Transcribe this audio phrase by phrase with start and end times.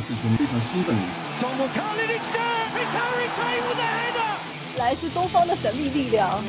[0.00, 1.02] 四球迷非常兴奋的。
[4.78, 6.42] 来自东方的神秘力量。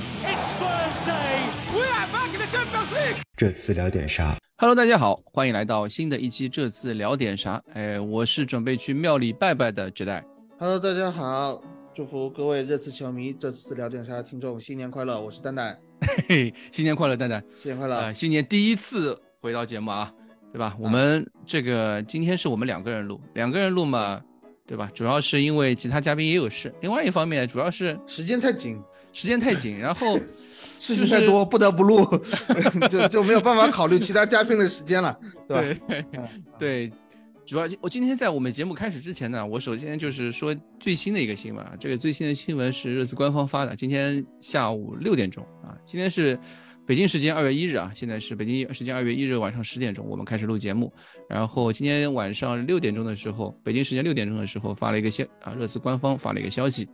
[3.36, 6.48] 这次聊点啥？Hello，大家好，欢迎来到新的一期。
[6.48, 7.62] 这次聊点啥？
[7.74, 10.24] 哎，我是准备去庙里拜拜的 Jedi。
[10.58, 11.62] Hello，大家好，
[11.94, 15.20] 祝福各位热刺球迷、这次聊点啥听众新年快乐！
[15.20, 15.78] 我是蛋蛋。
[16.02, 18.14] 嘿嘿，新年快乐，蛋蛋，新年快乐！
[18.14, 20.14] 新年第一次回到节目啊，
[20.52, 20.76] 对吧？
[20.80, 24.22] 我们这个今天是我们两个人录，两个人录嘛。
[24.64, 24.90] 对吧？
[24.94, 30.18] 主要是因为其他嘉宾也有事，另外一方面主要是时间太紧，时间太紧，然后
[30.80, 32.08] 事情太多，不得不录，
[32.90, 36.30] 就就没有办法考虑其他嘉宾的时间了，对吧？
[36.58, 36.90] 对，
[37.46, 46.40] 主要我今天在我们节目开始之前呢，我首先就是说最新的一个新闻啊，这个最新的新闻是热刺官方发的，今天下午六点钟啊，今天是。
[46.88, 50.92] 北京时间二月一日啊，现在是北京时间二月一日晚上十点钟，我们开始录节目。
[51.30, 56.90] 然后今天晚上六点钟的时候，北京时间六点钟的时候发了一个消啊，热刺官方发了一个消息，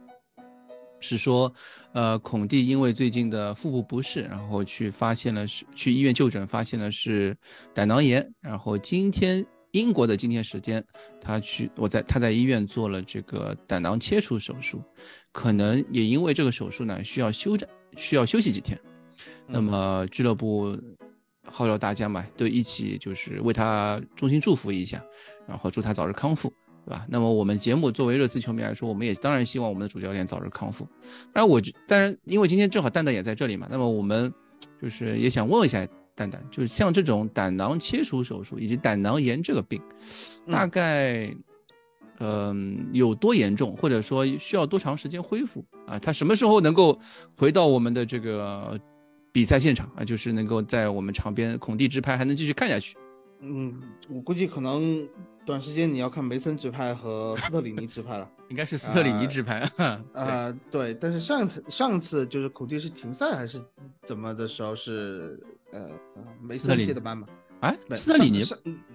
[0.99, 1.51] 是说，
[1.93, 7.35] 呃，孔蒂因为最近的腹部不适，然后去发现了是去医院就诊，发现了是
[7.73, 8.29] 胆囊炎。
[8.41, 10.83] 然后今天英国的今天时间，
[11.21, 14.83] 他去我在他在医院做了这个胆囊切除手术，
[15.31, 18.79] 可能也因为这个手术呢需要休整，需要休息几天。
[19.47, 20.77] 那么俱乐部
[21.49, 25.01] 号召大家嘛，都一起就是为他衷心祝福一下，
[25.47, 26.51] 然后祝他早日康复，
[26.85, 27.05] 对吧？
[27.07, 30.85] 那么我们节目作为热刺球迷来说，我们也当然希望我们的主教练早日康复。
[31.31, 34.33] 当然，我当然因为今天正好蛋蛋也在这里嘛，那么我们
[34.81, 39.81] 就是也想问一下蛋蛋，就是像这种胆囊切除手术以及胆囊炎这个病，
[40.51, 41.33] 大概
[42.19, 45.97] 嗯有多严重，或者说需要多长时间恢复啊？
[45.97, 46.99] 他什么时候能够
[47.37, 48.77] 回到我们的这个？
[49.37, 52.97] 比赛现场啊，就是能够在我们场边孔蒂直拍，还能继续看下去。
[53.39, 53.71] 嗯，
[54.09, 55.07] 我估计可能
[55.45, 59.59] 短时间你要看梅森直拍和斯特里尼直拍了， 应该是斯特里尼直拍
[60.13, 60.51] 啊。
[60.71, 63.63] 对，但是上次上次就是孔蒂是停赛还是
[64.07, 65.39] 怎么的时候是
[65.71, 65.91] 呃
[66.41, 67.27] 梅森接的班嘛？
[67.59, 68.43] 哎，斯特里尼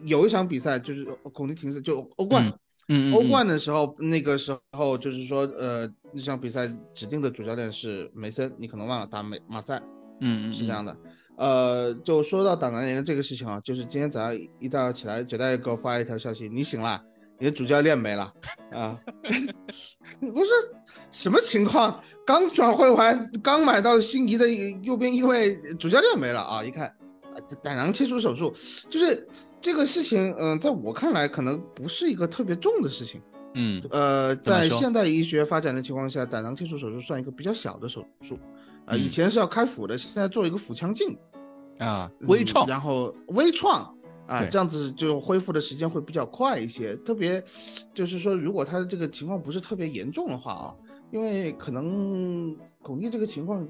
[0.02, 2.52] 有一场比赛就是孔蒂停赛，就欧冠，
[2.88, 9.80] 嗯，欧冠的时候那个时候就是说呃那场比赛指定的主教练是梅森，你可能忘了打美马赛。
[10.24, 10.96] 嗯，是这样的，
[11.36, 17.02] 呃，就说到胆囊炎这个事情啊，就是今天早上一大早起来，九大爷给我发了一条消息，你醒了，
[17.40, 18.32] 你的主教练没了
[18.70, 18.96] 啊？
[20.20, 20.50] 不是
[21.10, 22.00] 什么情况？
[22.24, 24.48] 刚转会完，刚买到心仪的
[24.82, 26.62] 右边一位，主教练没了啊？
[26.62, 26.94] 一看，
[27.60, 28.54] 胆囊切除手术，
[28.88, 29.26] 就是
[29.60, 33.20] 这个事情，嗯，在我看来，可能不是一个特别重的事情。
[33.54, 38.38] 嗯，呃，在现代医学发展的情况下，胆囊切除手术算一个比较小的手术。
[38.86, 41.16] 啊，以前是要开腹的，现在做一个腹腔镜，
[41.78, 43.82] 啊，微创，然后微创，
[44.26, 46.96] 啊，这样子就恢复的时间会比较快一些。
[46.96, 47.42] 特别
[47.94, 50.74] 就是说，如果他的这个情况不是特别严重的话啊，
[51.10, 53.66] 因为可能巩俐这个情况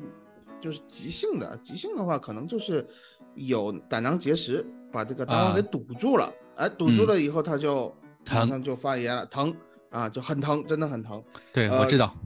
[0.60, 2.86] 就是急性的，急性的话可能就是
[3.34, 7.94] 有胆囊结石把这个胆囊给堵住了，哎，堵住了以后他就
[8.30, 9.54] 马上就发炎了，疼。
[9.92, 11.22] 啊，就很疼，真的很疼。
[11.52, 12.16] 对，我知道，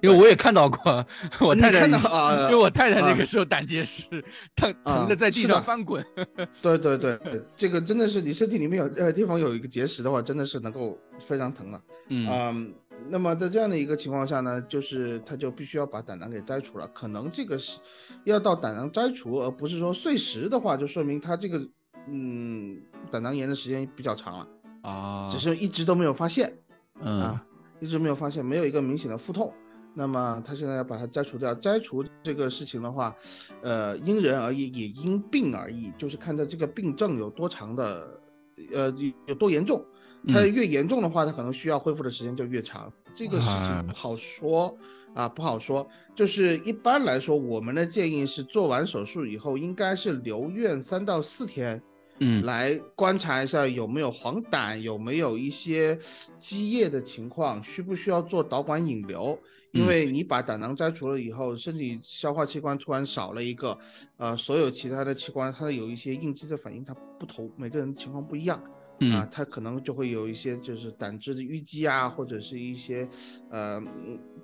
[0.00, 1.04] 因为我也看到过，
[1.40, 4.04] 我太太啊，因为我太太那个时候胆结石，
[4.54, 6.04] 疼疼的在地上翻滚。
[6.62, 7.18] 对对对，
[7.56, 11.82] 这个真的是你身体里面有呃地方有一个结石的话，真的是能够非常疼了。
[12.08, 12.72] 嗯，
[13.08, 16.86] 那么在这样的一个情况下呢，就是他就必须要把胆囊给摘除了。
[16.94, 17.78] 可能这个是
[18.22, 21.60] 要到胆囊摘除，而不是说碎石的话，就说明他这个
[22.08, 24.48] 嗯胆囊炎的时间比较长了
[24.82, 26.56] 啊，只是一直都没有发现。
[27.00, 27.38] 嗯，
[27.80, 29.52] 一直没有发现，没有一个明显的腹痛。
[29.94, 31.54] 那么他现在要把它摘除掉。
[31.54, 33.16] 摘除这个事情的话，
[33.62, 38.20] 呃，因人而异，也因病而异，就是看他这个病症有多长的，
[38.74, 38.94] 呃，
[39.26, 39.84] 有多严重。
[40.28, 42.92] 它越严重的话，它可能需要恢复的时间就越长。
[43.14, 44.76] 这个事情不好说
[45.14, 45.88] 啊，不好说。
[46.14, 51.80] 就是一般来说，我们的建议是做完手术以后，应该是留院三到四天。
[52.18, 55.98] 嗯，来观察一下有没有黄疸，有没有一些
[56.38, 59.38] 积液的情况，需不需要做导管引流？
[59.72, 63.76] 因为你把胆囊摘除了以后，身体消化器官突然少了一个，
[64.16, 68.58] 呃，所有其他的器官它有一些应激的反应，它不同，每个人情况不一样，
[69.12, 73.06] 啊，它可能就会有一些就是胆汁的淤积啊，或者是一些，
[73.50, 73.82] 呃，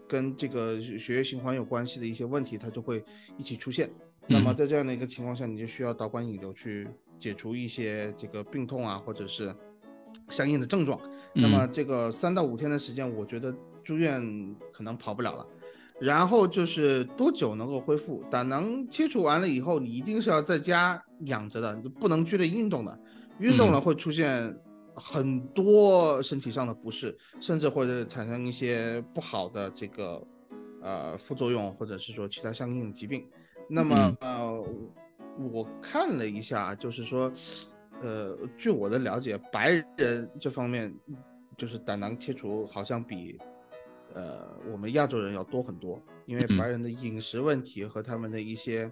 [0.06, 3.02] 跟这个血液循环有关系的一些问题，它就会
[3.38, 3.88] 一起出现。
[4.26, 6.86] 那么在这样的一个情况下，你就需要导管引流去。
[7.22, 9.54] 解除一些这个病痛啊，或者是
[10.28, 10.98] 相应的症状。
[11.32, 13.54] 那么这个三到五天的时间，我觉得
[13.84, 14.20] 住院
[14.72, 15.46] 可能跑不了了。
[16.00, 18.24] 然后就是多久能够恢复？
[18.28, 22.98] 胆囊切除完了以后，你一定是要在家养着的，你不能剧烈运动的。
[23.38, 24.52] 运动了会出现
[24.96, 30.20] 很多身体上的不适，甚至或者产生一些不好的这个
[30.82, 33.24] 呃副作用，或者是说其他相应的疾病。
[33.70, 34.64] 那么呃，
[35.38, 37.32] 我看了一下，就是说，
[38.00, 40.94] 呃，据我的了解，白人这方面
[41.56, 43.38] 就是胆囊切除好像比
[44.14, 48.90] 呃我们亚洲人要多很多，因为白人的饮食问题和他们的一些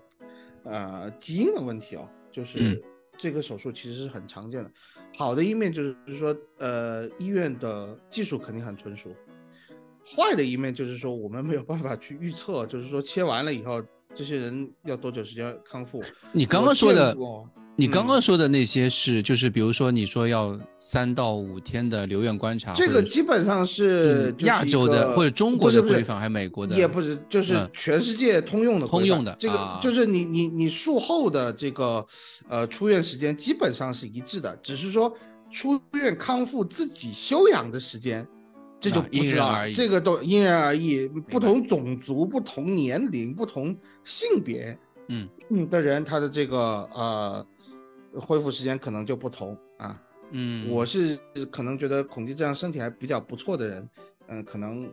[0.64, 2.82] 呃基因的问题哦，就是
[3.19, 4.70] 这个手术其实是很常见的。
[5.16, 9.10] 好的一面就是说，呃，医院的技术肯定很纯熟。
[10.02, 13.82] 坏的一面就是说，我们没有办法去预测，就是说切完了以后，
[14.14, 16.02] 这些人要多久时间康复？
[16.32, 17.16] 你刚刚说的，
[17.76, 26.76] 你刚刚说的那些是，就是比如说你说要三到五天的留院观察，这个基本上是亚洲的或者中国的规范，还是美国的？
[26.76, 28.86] 也不是，就是全世界通用的。
[28.86, 32.04] 通用的这个就是你你你术后的这个
[32.48, 35.16] 呃出院时间基本上是一致的，只是说
[35.50, 38.26] 出院康复自己休养的时间。
[38.80, 44.76] 这就因人而异，这个都因人而异，不同种族、不同年龄、不同性别，
[45.08, 46.58] 嗯嗯的人，他的这个
[46.94, 47.46] 呃
[48.14, 50.00] 恢复时间可能就不同啊。
[50.32, 51.18] 嗯，我是
[51.50, 53.88] 可能觉得孔蒂这样身体还比较不错的人，
[54.28, 54.90] 嗯，可能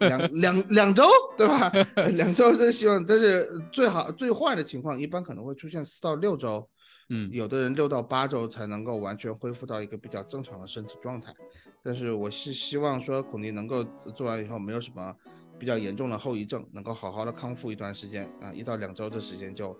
[0.00, 1.04] 两两 两周，
[1.36, 1.72] 对吧？
[2.14, 6.68] 两周是希望，但是最好最坏的情况，一般可能会出现四到六周，
[7.08, 11.32] 嗯，有的人六到八周才能够完全恢复到一个比较正常的身体状态。
[11.82, 15.14] 但是我是希望说孔蒂能够做完以后没有什么
[15.56, 19.78] 比较严重的后遗症，能够好好的康复一段时间啊，一到两周的时间就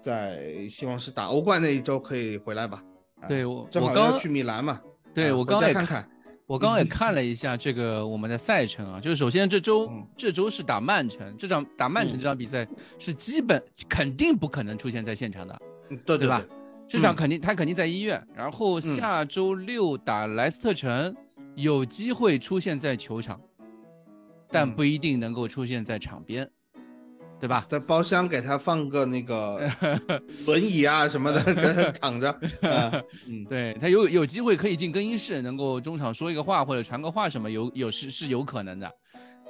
[0.00, 2.80] 在希望是打欧冠那一周可以回来吧。
[3.26, 4.80] 对我正好要去米兰嘛。
[5.12, 6.08] 对我刚也看看，
[6.46, 12.64] 我刚刚也看了一下这个我们的赛程啊，就是首先这周这周是打曼城，这场打曼城这场比赛
[13.00, 15.60] 是基本肯定不可能出现在现场的，
[16.06, 16.46] 对对吧？
[16.88, 21.14] 这场肯定他肯定在医院，然后下周六打莱斯特城。
[21.54, 23.40] 有机会出现在球场，
[24.48, 26.48] 但不一定能够出现在场边，
[27.40, 27.66] 对吧？
[27.68, 29.68] 在包厢给他放个那个
[30.46, 32.40] 轮椅啊什么的，给他躺着。
[33.28, 38.88] 嗯，对他有有机会可以进更衣室，能够中场说一个话或者传个话什么，有有是是有可能的。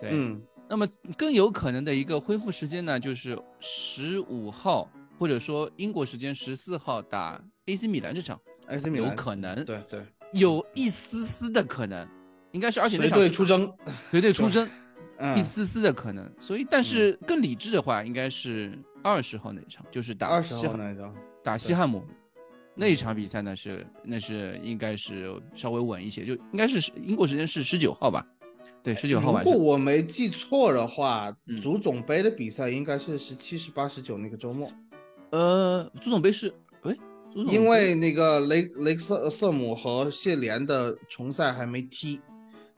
[0.00, 0.40] 对，嗯。
[0.66, 9.64] 那么更有可能的一个恢复时间呢，就是十五号或者说英国时间十四号打 AC 米兰这场，AC 米兰有可能。
[9.64, 10.00] 对对。
[10.32, 12.06] 有一丝丝的可能，
[12.52, 13.72] 应该是而且那场随队出征，
[14.10, 14.68] 随队出征，
[15.34, 16.30] 一丝丝的可能。
[16.38, 22.04] 所以，但是更理智的话，应该是二十号那场，就是打二十号那场，打西汉姆
[22.74, 28.22] 那一场比赛呢是那是应该是稍微稳一些，就应该是英国时间是十九号吧？
[28.82, 29.50] 对，十九号晚上。
[29.50, 34.70] 如果我没记错的话，足总杯的比赛应该是十七、十八、十九那个周末。
[35.30, 36.52] 呃，足总杯是。
[37.34, 42.18] 因为那个雷雷克瑟瑟姆和谢联的重赛还没踢，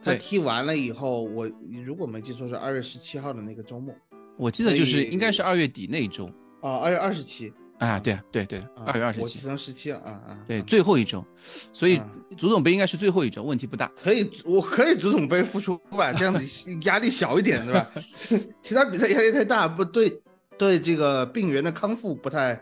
[0.03, 1.49] 他踢完了以后，我
[1.87, 3.95] 如果没记错是二月十七号的那个周末，
[4.37, 6.27] 我记得就是应该是二月底那一周
[6.61, 11.25] 啊，二月二十七啊，对啊，对对，二月二十七，我记成十七了啊啊，对，最后一周，
[11.73, 11.99] 所以
[12.37, 17.91] 足总杯应该是最后一周，问题不大，可以，我可以足总杯复出吧，这样子压力小一点，对吧？
[18.61, 20.21] 其他比赛压力太大，不对。
[20.61, 22.55] 对这个病源的康复不太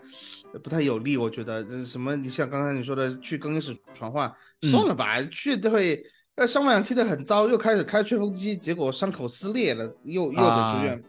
[0.62, 6.00] 不太有利，我觉得什么，你像刚才你说的去更衣室传话，算了吧，去都会，
[6.36, 11.02] 呃，上半场踢得很糟，又开始开吹风机，结果伤口撕裂了，又又得住院，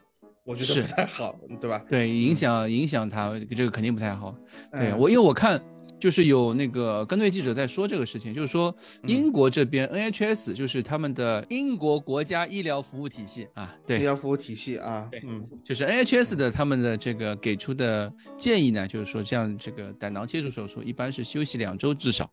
[0.43, 1.79] 我觉得不太好，对吧？
[1.87, 4.35] 对，影响影响他这个肯定不太好。
[4.71, 5.61] 对我，因为我看。
[5.99, 8.73] 就是有那个跟队记者在说这个事情，就是说
[9.05, 22.31] 英国这边 NHS 就是他们的英国国家医疗服务体系啊，对，医疗服务体系啊，对，嗯，就是 NHS 的他们的这个给出的建议呢，就是说像这个胆囊切除手术一般是休息两周至少，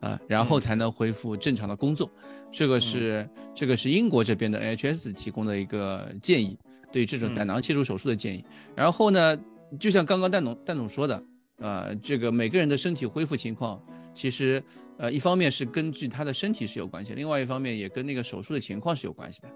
[0.00, 2.10] 啊，然后才能恢复正常的工作，
[2.52, 6.58] 这个是这个是英国这边的 NHS 提供的一个建议，
[6.92, 8.44] 对这种胆囊切除手术的建议。
[8.74, 9.38] 然后呢，
[9.80, 11.22] 就像刚刚蛋总蛋总说的。
[11.58, 13.82] 呃，这个每个人的身体恢复情况，
[14.12, 14.62] 其实，
[14.98, 19.48] 呃，一方面是根据他的身体是有关系，另外一方面也跟那个手术的情况是有关系的。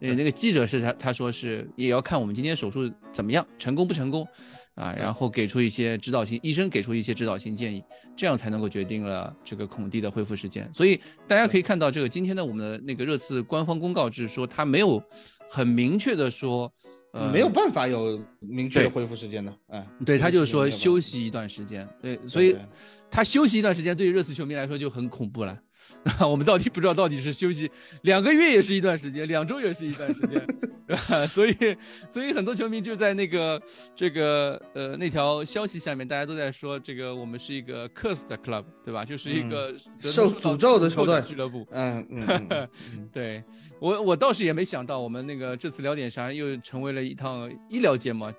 [0.00, 4.26] 呃，那个记者是他他说是也要看我们今天手术怎么样，成功不成功，
[4.74, 7.84] 啊，然后给出一些指导性，医生给出一些指导性建议，
[8.16, 10.68] 这样才能够决定了这个孔蒂的恢复时间。
[10.74, 15.00] 所以大家可以看到，这个今天的我们的那个热刺官方公告就是说，他没有
[15.50, 16.72] 很明确的说。
[17.12, 22.56] 呃，没有办法有明确的恢复时间的，哎，对他就是说休息一段时间，对，所以
[23.10, 25.58] 他休息一段时间对于热刺球迷来说就很恐怖了，
[26.20, 27.70] 我们到底不知道到底是休息
[28.02, 30.44] 两个月也是一段时间，两周也是一段时间，
[30.86, 31.26] 对吧？
[31.26, 31.56] 所以，
[32.08, 33.60] 所以很多球迷就在那个
[33.94, 39.04] 这个呃那条消息下面，大家都在说这个我们是一个 cursed club，对吧？
[39.04, 41.66] 就是一个受诅咒的球队俱乐部。
[41.70, 42.68] 嗯嗯，
[43.12, 43.42] 对
[43.78, 48.30] 我我倒是也没想到，我们那个这次聊点啥又成为了一趟医疗节目，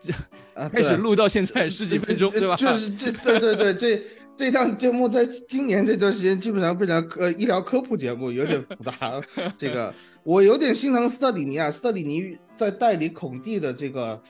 [0.72, 2.56] 开始录到现在十几分钟，对吧？
[2.56, 4.02] 就是这，对对对，这。
[4.36, 9.22] 这档节目在今年这段时间基本上变成呃医疗科普节目，有点复杂。
[9.58, 9.94] 这个
[10.26, 14.22] 我有点心疼斯特里尼啊，斯特里尼在代理孔蒂的这个，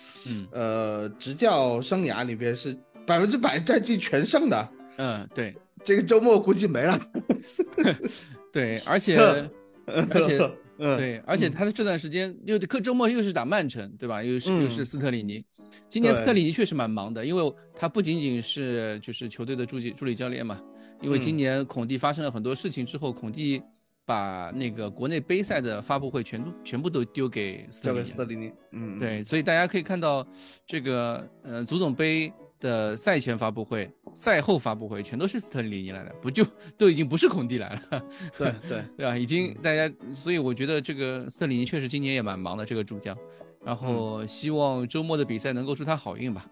[0.52, 4.70] 呃，执教生涯里边是百分之百战绩全胜的。
[4.98, 7.00] 嗯，对，这个周末估计没了。
[8.52, 9.18] 对，而且
[9.86, 14.22] 而且对，而且他的这段时间又课周末又是打曼城，对吧？
[14.22, 15.44] 又是又是斯特里尼。
[15.90, 20.60] 今年斯特里尼确实蛮忙的，因为他不仅仅是就是球队的助理助理教练嘛，
[21.02, 23.62] 因为今年孔蒂发生了很多事情之后，孔蒂
[24.06, 30.28] 把那个国内杯赛的发布会全都全部都丢给交给斯特里尼，嗯，对，所以大家可以看到
[30.66, 36.46] 这个呃足总杯的赛前发布会、赛后发布会全都是斯特里尼来的，不就
[36.78, 38.06] 都已经不是孔蒂来了，
[38.38, 38.82] 对对。
[38.98, 39.18] 对吧？
[39.18, 43.18] 已经大家，所以我觉得这个斯特里尼确实今年也蛮忙的，这个主将。
[43.66, 46.46] 然后希望周末的比赛能够祝他好运吧，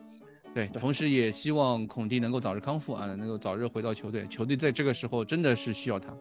[0.54, 4.26] 对，同时也希望孔蒂能够早日康复啊，能够早日回到球队。
[4.28, 6.16] 球队在这个时候真的是需要他，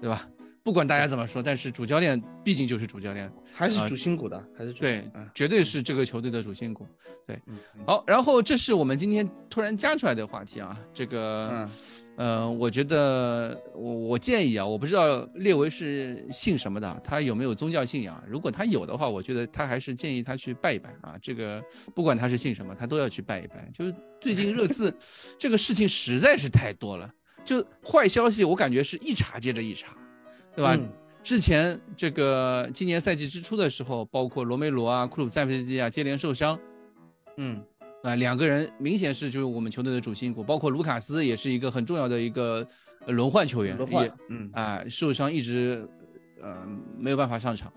[0.00, 0.28] 对吧？
[0.62, 6.86] 不管大家怎么说，但是主教练毕竟就是主教练，还是主心骨的，还是对，绝对是这个球队的主心骨。
[7.26, 7.40] 对，
[7.86, 11.50] 好，然后这是我们今天突然加出来的话题啊，这个。
[11.52, 11.68] 嗯，
[12.16, 18.22] 我觉得我我建议啊，我不知道列维是信什么的，他有没有宗教信仰？
[18.26, 21.14] 如果他有的话，我觉得他还是建议他去拜一拜啊。
[21.20, 21.62] 这个
[21.94, 23.70] 不管他是信什么，他都要去拜一拜。
[23.74, 24.94] 就是最近热刺
[25.38, 27.12] 这个事情实在是太多了，
[27.44, 29.94] 就坏消息我感觉是一茬接着一茬，
[30.54, 30.78] 对吧？
[31.22, 36.58] 之前这个今年赛季之初的时候，包括罗梅罗啊、库鲁塞夫斯基啊接连受伤，
[37.36, 37.62] 嗯。
[38.06, 42.64] 啊，两个人明显是就是我们球队的主心骨，包括卢卡斯也是一个很重要的一个
[43.08, 45.88] 轮换球员，也嗯啊受伤一直
[46.40, 46.64] 呃
[46.96, 47.72] 没有办法上场，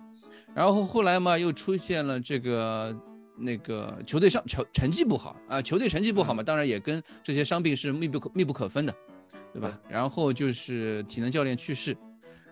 [0.54, 2.96] 然后后来嘛又出现了这个
[3.36, 8.94] 那个球队上成成绩不好啊，球队成绩不好嘛，当然也跟这些伤病是密不可密不可分的，
[9.52, 9.80] 对吧？
[9.90, 11.98] 然后就是体能教练去世，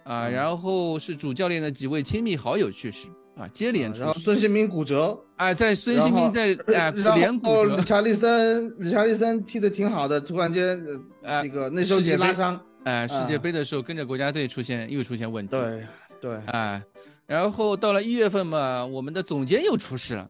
[0.03, 3.07] 啊，然后是主教练的几位亲密好友去世。
[3.38, 10.82] 啊，接连出，然后孙兴民骨折，哎，在孙兴民在哎连骨折，理查利森，理查利森踢的挺好的，突然间
[11.22, 15.84] 呃那个那时候拉伤，哎，世界杯的时候跟着国家队出现又出现问题，对
[16.20, 16.82] 对，哎，
[17.27, 20.29] 然后到了一月份嘛，我们的总监又出事了，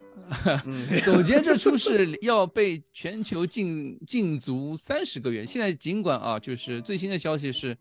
[1.06, 7.74] 总监这出事要被全球禁禁足三十个月，现在尽管啊，就是最新的消息是，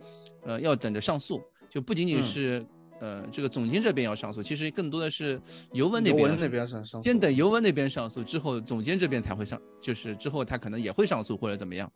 [0.45, 2.65] 呃，要等着上诉，就不仅仅是。
[2.99, 5.39] 呃，这个总监这边要上诉，其实更多的是
[5.73, 11.91] 尤文那边那边上上，先等尤文那边上诉之后，总监这边才会上，就是之后他可能也会上诉或者怎么样。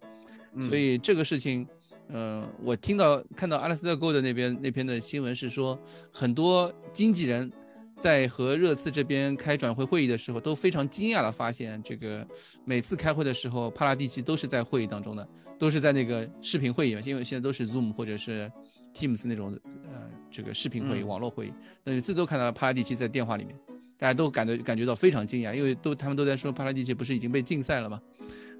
[0.60, 1.66] 所以这个事情，
[2.08, 5.78] 呃，我听到看到阿拉斯特购的那边那篇的新闻是说，
[6.12, 7.50] 很多经纪人
[7.98, 12.26] 在和热刺这边开转会会议的时候，都非常惊讶的发现，这个
[12.66, 15.26] 每次开会的时候，帕拉蒂奇都是在会议当中的，
[15.58, 18.52] 都是在那个视频会议嘛，因为现在都是 Zoom 或者是。
[18.94, 19.58] Teams 那种
[19.92, 21.52] 呃，这个视频会议、网络会议，
[21.84, 23.56] 那每次都看到帕拉蒂奇在电话里面，
[23.96, 28.00] 大家都感觉感觉到非常惊讶，因为都他们都在说帕拉蒂奇不是已经被禁赛了吗？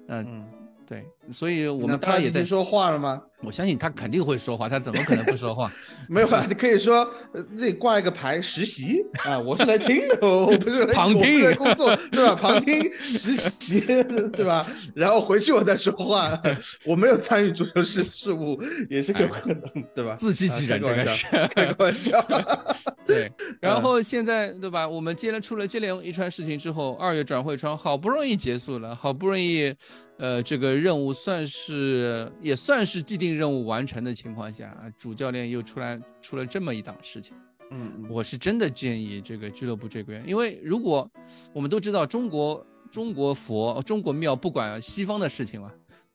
[0.07, 0.45] 嗯。
[0.87, 3.21] 对，所以我们当然也在说话了吗？
[3.43, 5.71] 我相信他肯定会说话，他怎么可能不说话？
[6.07, 7.09] 没有啊，你可以说
[7.57, 12.35] 自己挂一个牌实习啊，我是来听的， 我不是来旁听工作，对吧？
[12.35, 14.67] 旁听实习，对吧？
[14.93, 16.39] 然后回去我再说话，
[16.85, 20.15] 我没有参与足球事事务，也是有可能，对吧？
[20.15, 22.23] 自欺欺人，这个是开个玩笑。
[23.07, 24.87] 对，然后现在对吧？
[24.87, 29.73] 我们接了出了接连一串事情之后，二月转会窗好不容易结束了，好不容易。
[30.17, 37.37] 呃，这个任务算是也算是既定任务完成的情况下啊，主教练又出来出了这么一档事情，
[37.69, 41.07] 嗯，我是真的建议这个俱乐部这边，因为如果
[41.53, 45.71] 我们都知道中国中国佛中国庙不管西方的事情嘛。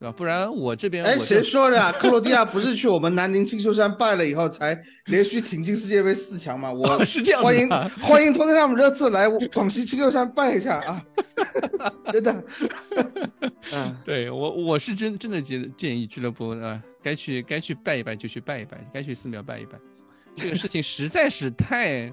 [0.07, 0.17] 对吧？
[0.17, 1.81] 不然我这边哎，谁说的？
[1.81, 6.73] 啊克罗地亚不是去我们南宁青秀山拜了以后，才连续挺进世界杯四强吗？
[6.73, 7.69] 我 是这样，欢迎
[8.03, 11.03] 欢迎托特纳姆热刺来广西青秀山拜一下啊！
[12.13, 12.45] 真的，
[13.73, 19.79] 嗯，对我我是真真的建建议俱乐部啊，该去该去拜一拜就去拜一拜，该去寺庙拜一拜。
[20.37, 22.13] 这个事情实在是太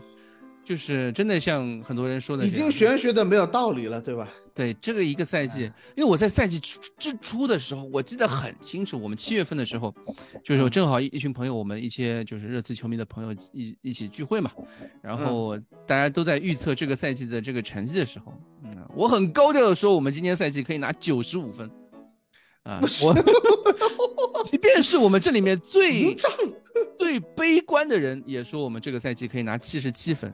[0.64, 4.30] 就是真的像很多人说的，已经玄学的没有道理了，对吧？
[4.56, 5.64] 对，这个一个赛季，
[5.96, 9.94] 因为我在赛季之之初的时候，我记得很清楚，我们七月份的时候，
[10.44, 14.52] 就是正好一一群朋友，我们一些就是热刺球迷的朋友一一起聚会嘛，
[15.02, 18.32] 然后大家都在预测这个赛季的这个成绩的时候，
[18.64, 21.70] 嗯，我很高调的说，我们今年赛季可以拿九十五分，
[22.64, 23.14] 啊，我，
[24.46, 26.16] 即便是我们这里面最
[26.96, 30.32] 最悲观的人，也说我们这个赛季可以拿七十七分。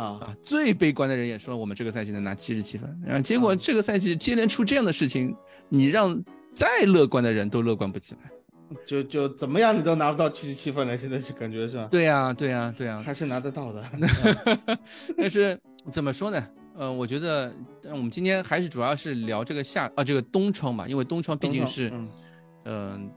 [0.00, 5.34] 啊最悲观的人也说我们这个赛季能拿七十七分，然后结果这个赛季接连出这样的事情，
[5.68, 6.18] 你让
[6.50, 8.30] 再乐观的人都乐观不起来，
[8.86, 11.88] 就就怎么样你都拿不到七十七分了，现在就感觉是吧？
[11.90, 13.84] 对呀，对呀，对呀，还是拿得到的。
[15.16, 15.58] 但是
[15.90, 16.48] 怎么说呢？
[16.76, 17.52] 呃，我觉得
[17.84, 21.90] 我们今天还是主要是聊这个夏啊这个冬窗嘛，因为冬窗毕竟是。
[21.92, 22.08] 嗯，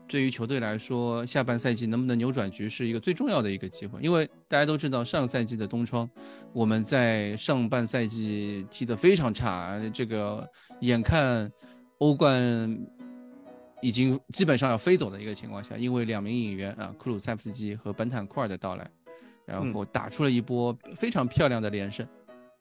[0.07, 3.99] 对于球队来说，下半赛季能不能扭转局势一个最重要的一个机会。
[4.01, 6.09] 因为大家都知道，上赛季的冬窗，
[6.53, 10.47] 我们在上半赛季踢得非常差，这个
[10.81, 11.51] 眼看
[11.99, 12.77] 欧冠
[13.81, 18.89] 已经基本上要飞走的一个情况下，因为两名引援啊，库鲁塞夫斯基和本坦库尔的到来，
[19.45, 22.07] 然后打出了一波非常漂亮的连胜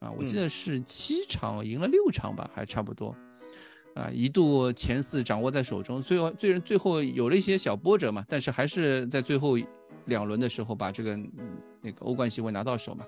[0.01, 3.17] 啊，我记得是七场赢了六场吧，还差不多。
[3.95, 9.59] 啊，一度前四掌握在手中，最后最最后有了一些小波折嘛，但是还是在最后
[10.07, 11.19] 两轮的时候把这个
[11.81, 13.05] 那个欧冠席位拿到手嘛。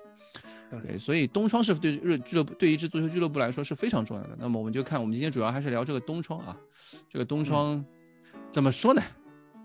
[0.81, 4.35] 对，所以东窗是对热俱乐部对一支足球俱乐部来说是非常重要的。
[4.39, 6.57] 那么我们就看，我们今天主要还是聊这个东窗啊，
[7.09, 7.83] 这个东窗
[8.49, 9.01] 怎么说呢？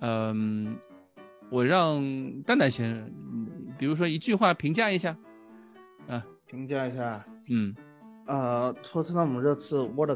[0.02, 0.76] 嗯，
[1.50, 2.02] 我让
[2.42, 3.12] 蛋蛋先，
[3.78, 5.16] 比如说一句话评价一下，
[6.06, 7.74] 啊，评价一下，嗯。
[8.26, 10.14] 呃，托特纳姆热刺 What a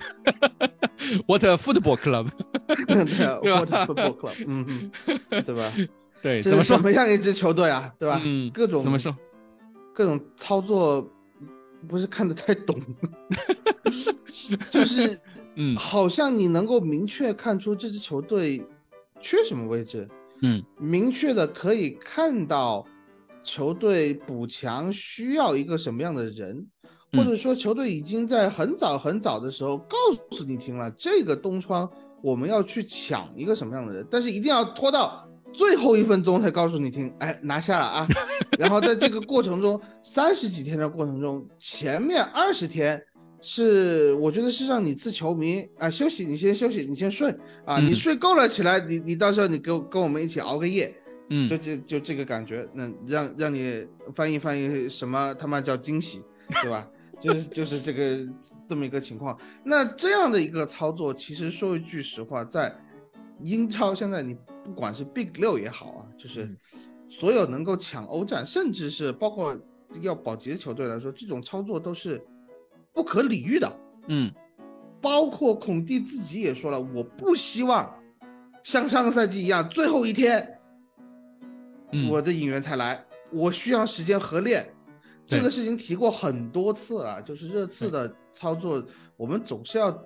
[1.26, 2.28] club，What a football club，
[2.86, 5.72] 对，What a football club，嗯嗯，对吧？
[6.22, 7.92] 对，这是什么样一支球队啊？
[7.98, 8.20] 对吧？
[8.24, 9.16] 嗯，各种怎么说？
[9.94, 11.10] 各种操作
[11.88, 12.78] 不是看得太懂，
[14.70, 15.18] 就是
[15.56, 18.64] 嗯，好像你能够明确看出这支球队
[19.20, 20.08] 缺什么位置，
[20.42, 22.86] 嗯，明确的可以看到
[23.42, 26.66] 球队补强需要一个什么样的人。
[27.12, 29.96] 或者说，球队已经在很早很早的时候告
[30.30, 31.90] 诉你听了，这个东窗
[32.22, 38.06] 我们要去抢一个什么样的人，但是一定要拖到最后一分钟才告诉你听，哎，拿下了啊！
[38.58, 43.02] 然后在这个过程中，三十几天的过程中，前面二十天
[43.40, 50.94] 是我觉得是让你自球迷啊休息，你先休息，你先睡啊，你睡够了起来，你你到时候你跟跟我们一起熬个夜，
[51.30, 56.22] 嗯，就就就这个感觉，那让让你翻译翻译什么他妈叫惊喜，
[56.62, 56.86] 对吧？
[57.20, 58.26] 就是就是这个
[58.66, 62.74] 这么一个情况，那这样的一个操作，其实说一句实话，在
[63.42, 66.48] 英超现在你不管是 Big 六也好啊，就是
[67.10, 69.54] 所有能够抢欧战，甚至是包括
[70.00, 72.22] 要保级的球队来说，这种操作都是
[72.94, 73.70] 不可理喻的。
[74.08, 74.32] 嗯，
[75.00, 77.94] 包括孔蒂自己也说了，我不希望
[78.62, 80.58] 像上个赛季一样，最后一天
[82.08, 84.72] 我的引援才来，我需要时间合练。
[85.30, 88.84] 这个事情提过很多次了，就是热刺的操作，
[89.16, 89.96] 我们总是要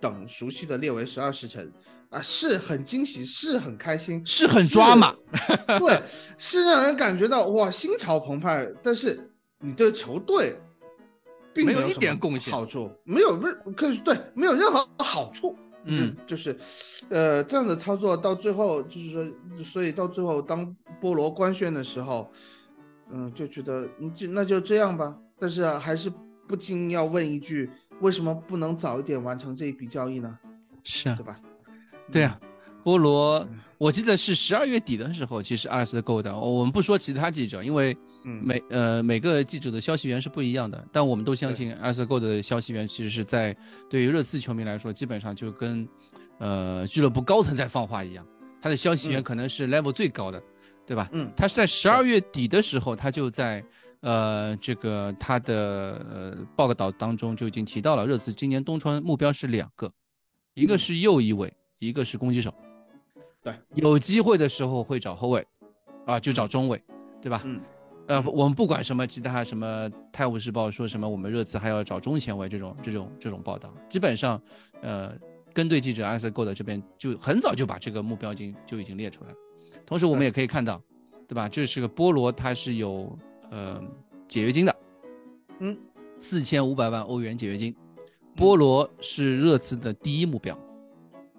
[0.00, 1.70] 等熟悉的列为十二时辰
[2.08, 5.14] 啊，是很惊喜，是很开心，是很抓马，
[5.78, 6.00] 对，
[6.38, 8.66] 是让人感觉到哇心潮澎湃。
[8.82, 9.30] 但是
[9.60, 10.58] 你对球队
[11.52, 15.54] 并没有一点贡献，好处没有任可对没有任何好处，
[15.84, 16.58] 嗯，就是，
[17.10, 22.32] 呃，这样的操作到最后就是说，所以到最后当波罗官宣的时候。
[23.12, 26.10] 嗯，就觉得你就那就这样吧，但是还是
[26.48, 27.70] 不禁要问一句，
[28.00, 30.38] 为什么不能早一点完成这一笔交易呢？
[30.82, 31.40] 是啊，对吧？
[32.10, 32.40] 对啊，
[32.82, 33.46] 菠萝，
[33.78, 36.36] 我记得是十二月底的时候，其实阿尔斯购的。
[36.36, 43.56] 我们不说其他记者，因为每呃每个记者的消息源是不一样的，但我们都相信阿尔斯购的消息源其实是在
[43.88, 45.86] 对于热刺球迷来说，基本上就跟
[46.38, 48.26] 呃俱乐部高层在放话一样，
[48.60, 50.42] 他的消息源可能是 level 最高的。
[50.86, 51.08] 对吧？
[51.12, 53.64] 嗯，他是在十二月底的时候，他就在
[54.00, 59.90] 呃这个他的呃报道当中就已经提到了，热刺今年冬窗目标是两个，
[60.54, 62.52] 一个是右翼卫，一个是攻击手。
[63.42, 65.46] 对，有机会的时候会找后卫，
[66.06, 66.82] 啊，就找中卫，
[67.20, 67.42] 对吧？
[67.44, 67.60] 嗯，
[68.06, 74.40] 呃，我们不管什么其他什么《泰晤士报》说什么，我们热刺还要找中前卫这种这种这种报道，基本上，
[74.80, 75.12] 呃，
[75.52, 79.36] 跟队记者阿瑟购的这边就很早就把这个目标已经就已经列出来了。
[79.86, 80.82] 同时，我们也可以看到，
[81.28, 81.48] 对吧？
[81.48, 83.18] 这是个菠萝，它是有
[83.50, 83.82] 呃
[84.28, 84.76] 解约金的，
[85.60, 85.76] 嗯，
[86.18, 87.74] 四千五百万欧元解约金。
[88.34, 90.58] 菠萝是热刺的第一目标，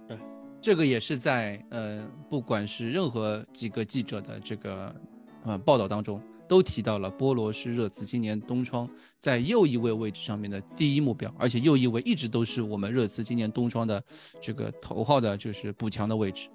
[0.08, 0.16] 对，
[0.62, 4.96] 这个也是在呃，不管是任何几个记者的这个
[5.44, 14.04] 呃报道当中，都提到了波罗是热刺今年冬窗在右翼位位置上面的第一目标，而且右翼位一直都是我们热刺今年冬窗的
[14.40, 16.48] 这个头号的，就是补强的位置。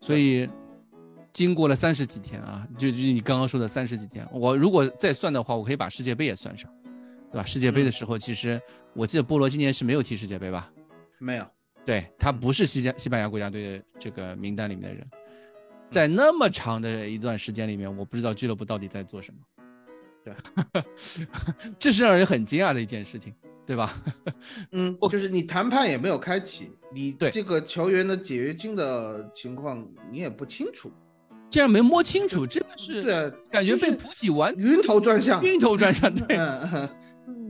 [0.00, 0.48] 所以，
[1.32, 6.70] 经过了三十几天啊，就就你刚刚说的三十几天，我如果再算的话，我可以把世界杯也算上，
[7.30, 7.44] 对吧？
[7.44, 8.60] 世界杯的时候，其实
[8.94, 10.70] 我记得波罗今年是没有踢世界杯吧？
[11.18, 11.46] 没有，
[11.84, 15.06] 对他不是西加西班牙国家队的这个名单里面的人。
[15.88, 19.40] 在那么长的一段时间里面，我不知道俱乐部到底在做什么。
[20.24, 20.82] 对，
[21.78, 23.32] 这是让人很惊讶的一件事情，
[23.64, 24.02] 对吧？
[24.72, 30.92] 嗯，就是你谈判也没有开启，你对这个球员的解约金的情况你也不清楚，
[31.50, 36.14] 竟然没摸清楚，这个是对，感觉被普及完晕头转向，晕头转向。
[36.14, 36.88] 对，嗯，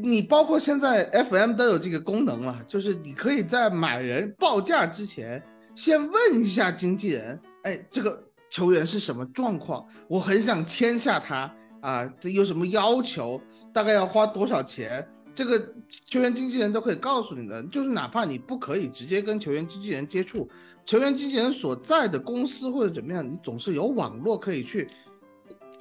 [0.03, 5.43] 你包括现在 FM 都有这个功能了，就是你可以在买人报价之前，
[5.75, 8.25] 先问一下经纪人，哎，这个。
[8.51, 9.87] 球员是什么状况？
[10.09, 12.11] 我很想签下他啊！
[12.19, 13.39] 这有什么要求？
[13.75, 15.07] 大概要花多少钱？
[15.35, 15.63] 这个
[16.07, 17.63] 球员经纪人都可以告诉你的。
[17.65, 20.49] 就是哪怕你不可以直接跟球员经纪人接触，
[20.88, 24.88] 球员经纪人所在的公司或者怎么样，你总是有网络可以去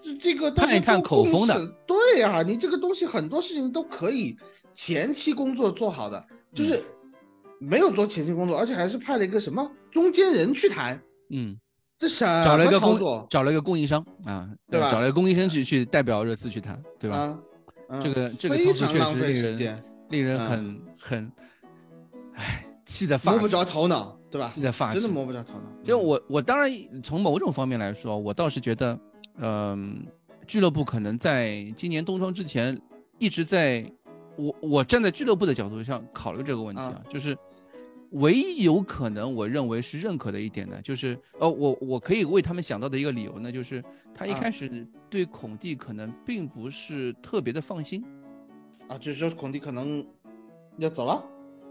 [0.01, 1.65] 这这个探一探口风的。
[1.87, 4.35] 对呀，你这个东西很多事情都可以
[4.73, 6.21] 前期工作做好的，
[6.53, 6.83] 就是
[7.57, 11.57] 没有做前期工作，而且还是派了一个什么中间人去谈，嗯。
[11.97, 12.43] 这啥？
[12.43, 14.91] 找了一个供，找了一个供应商啊，对吧？
[14.91, 17.39] 找了一个供应商去去代表热刺去谈，对吧？
[18.03, 21.31] 这个这个操作确实令人令人很很，
[22.35, 24.49] 唉，气得发摸不着头脑，对吧？
[24.49, 25.63] 气得发真的摸不着头脑。
[25.83, 28.99] 就我我当然从某种方面来说，我倒是觉得，
[29.37, 30.05] 嗯，
[30.47, 32.79] 俱乐部可能在今年冬窗之前
[33.19, 33.89] 一直在，
[34.35, 37.37] 我我站在俱乐部的角度上考虑这个问题啊，就是。
[38.11, 43.83] 唯一有可能我认为是认可的一点呢，就是呃，我我可以为他们想到的一个理由呢，就是
[44.15, 48.01] 他一开始对孔蒂可能并不是特别的放心，
[48.87, 50.07] 啊，就是说孔蒂可能
[50.77, 51.21] 要走了，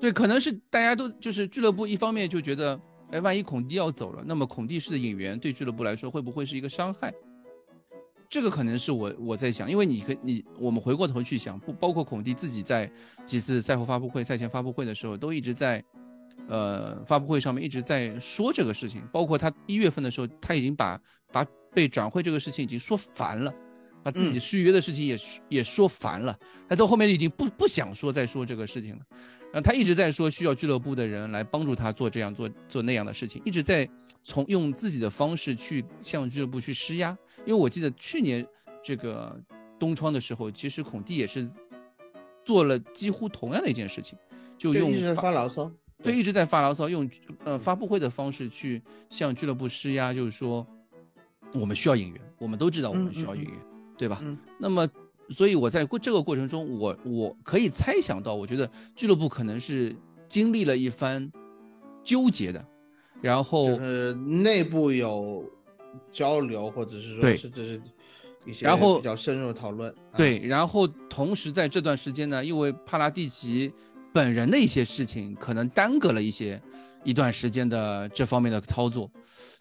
[0.01, 2.81] 对，可能是大家都就是俱乐部一方面就觉得，
[3.11, 7.13] 哎，万一孔蒂要走了，那么孔蒂式的引援对俱乐部来说会不会是一个伤害？
[8.29, 12.91] 这个可能是我我在想，因为你可你我们回过头去想，不包括孔蒂自己在
[13.25, 15.83] 几次赛后发布会、赛前发布会的时候都一直在。
[16.49, 21.01] 呃，发布会上面一直在说这个事情，包括他一月份的时候，他已经把
[21.33, 23.53] 把被转会这个事情已经说烦了，
[24.07, 26.39] 把自己续约的事情也也说烦了，
[26.69, 29.01] 他到后面已经不不想说再说这个事情了，
[29.53, 33.89] 然后他一直在说需要俱乐部的人来帮助他做这样做做那样的事情，一直在
[34.23, 38.47] 从用自己的方式去向俱乐部去施压，因为我记得去年
[38.81, 39.37] 这个
[39.77, 41.51] 东窗的时候，其实孔蒂也是
[42.45, 44.17] 做了几乎同样的一件事情，
[44.57, 45.69] 就用发牢骚。
[46.01, 47.11] 对，一直在发牢骚，用
[47.43, 50.65] 呃发布会的方式去向俱乐部施压，就是说
[51.55, 53.53] 我们需要引援，我们都知道我们需要引援，
[53.97, 54.23] 对吧？
[54.59, 54.89] 那么，
[55.31, 59.95] 所以我在过这个过程中，我我可以猜想到，我觉得俱乐部可能是
[60.29, 61.31] 经历了一番
[62.03, 62.65] 纠结的，
[63.21, 65.45] 然后呃内部有
[66.11, 67.83] 交流，或者是说对，甚至是
[68.45, 69.95] 一些然后比较深入讨论。
[70.17, 73.73] 对，然后同时在这段时间呢，因为帕拉蒂奇。
[74.13, 76.59] 本人的一些事情可能耽搁了一些
[77.05, 79.11] 一段时间的这方面的操作，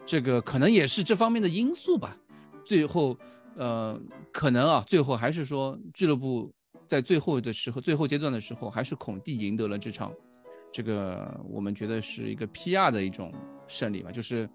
[0.05, 2.15] 这个可能也是这方面的因素吧。
[2.63, 3.17] 最后，
[3.55, 3.99] 呃，
[4.31, 6.51] 可能啊，最后还是说俱乐部
[6.85, 10.11] 在最后的时候，最后阶段的时候，还是孔蒂赢得了这场，
[10.71, 13.33] 这个我们觉得是一个 PR 的一种
[13.67, 14.49] 胜利吧，就是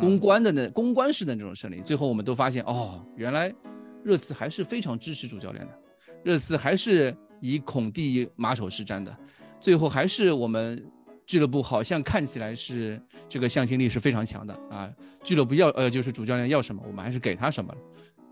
[0.00, 1.80] 公关的那公关式的那种胜利。
[1.82, 3.54] 最后我们都发现，哦，原来
[4.02, 5.78] 热刺还是非常支持主教练的，
[6.24, 9.16] 热刺还是以孔蒂马首是瞻的。
[9.60, 10.84] 最后还是我们
[11.26, 14.90] 俱乐部好像看起来是这个向心力是非常强的啊，
[15.22, 17.78] 俱乐部要呃就是主教练要什么，我们还是给他什么了。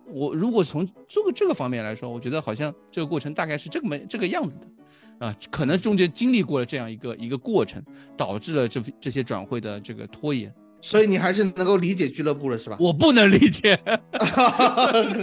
[0.09, 7.83] 我如果从这个这个方面来说，我觉得好像这个过程大概是这么这个样子的，啊，可能中间经历过了这样一个一个过程，
[8.17, 10.53] 导致了这这些转会的这个拖延。
[10.83, 12.77] 所以你还是能够理解俱乐部了，是吧？
[12.79, 13.77] 我不能理解，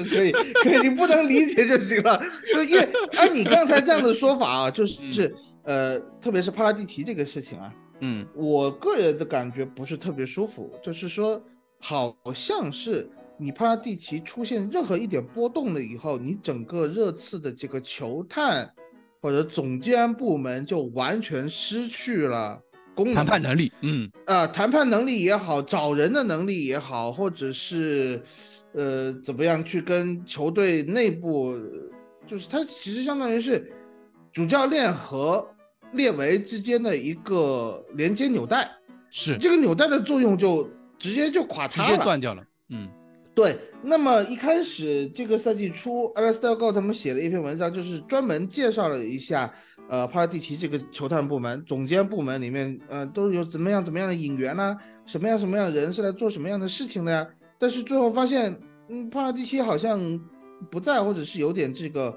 [0.10, 0.32] 可以，
[0.64, 2.22] 可以，你不能理解就行了。
[2.54, 11.42] 就因为按你刚才这样的说法啊，就是呃，特别是帕拉蒂奇这个事情啊，嗯，我个人的感觉不是特别舒服，就是说，
[11.80, 18.72] 好像是你帕拉蒂奇出现任何一点波动了以后，你整个热刺的这个球探
[19.22, 22.62] 或者总监部门就完全失去了
[22.96, 23.16] 功能。
[23.16, 28.22] 谈判能力，嗯，啊，谈判能力也好，找人的能力也好，或者是，
[28.74, 31.58] 呃，怎么样去跟球队内部，
[32.28, 33.72] 就是他其实相当于是
[34.32, 35.46] 主教练和
[35.94, 38.70] 列维之间的一个连接纽带，
[39.10, 42.90] 是这个纽带的作用就直接就垮塌了，直接断掉了，嗯，
[43.36, 49.52] 对，那么一开始这个赛季初 a l s t a r Go 他们写了一篇文章，就是专门介绍了一下，
[49.90, 54.78] 呃，帕拉蒂奇这个球探部门、总监部门里面，呃，都有怎么样怎么样的引援呢？
[55.08, 57.28] 什么样什么样的人是来做什么样的事情的呀？
[57.58, 58.56] 但是最后发现，
[58.90, 60.00] 嗯，帕拉蒂奇好像
[60.70, 62.16] 不在，或者是有点这个，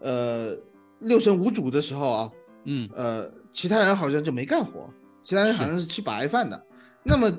[0.00, 0.56] 呃，
[1.00, 2.32] 六神无主的时候啊，
[2.64, 4.88] 嗯，呃，其他人好像就没干活，
[5.22, 6.58] 其他人好像是吃白饭的。
[7.02, 7.30] 那么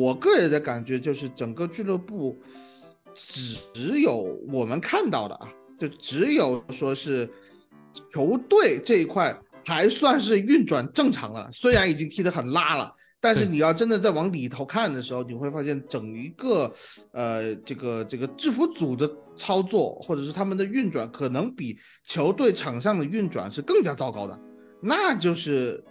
[0.00, 2.36] 我个人的感觉就是，整个俱乐部。
[3.14, 4.16] 只有
[4.48, 5.48] 我们看到的啊，
[5.78, 7.28] 就只有说是
[8.12, 16.72] 球队这一块还算是运转正常了，虽然已经踢得很拉了，但是你要真的再往里头看的时候，你会发现整一个
[17.12, 24.38] 呃这个这个制服组的操作或者是他们的运转，可能比球队场上的运转是更加糟糕的，
[24.80, 25.84] 那就是。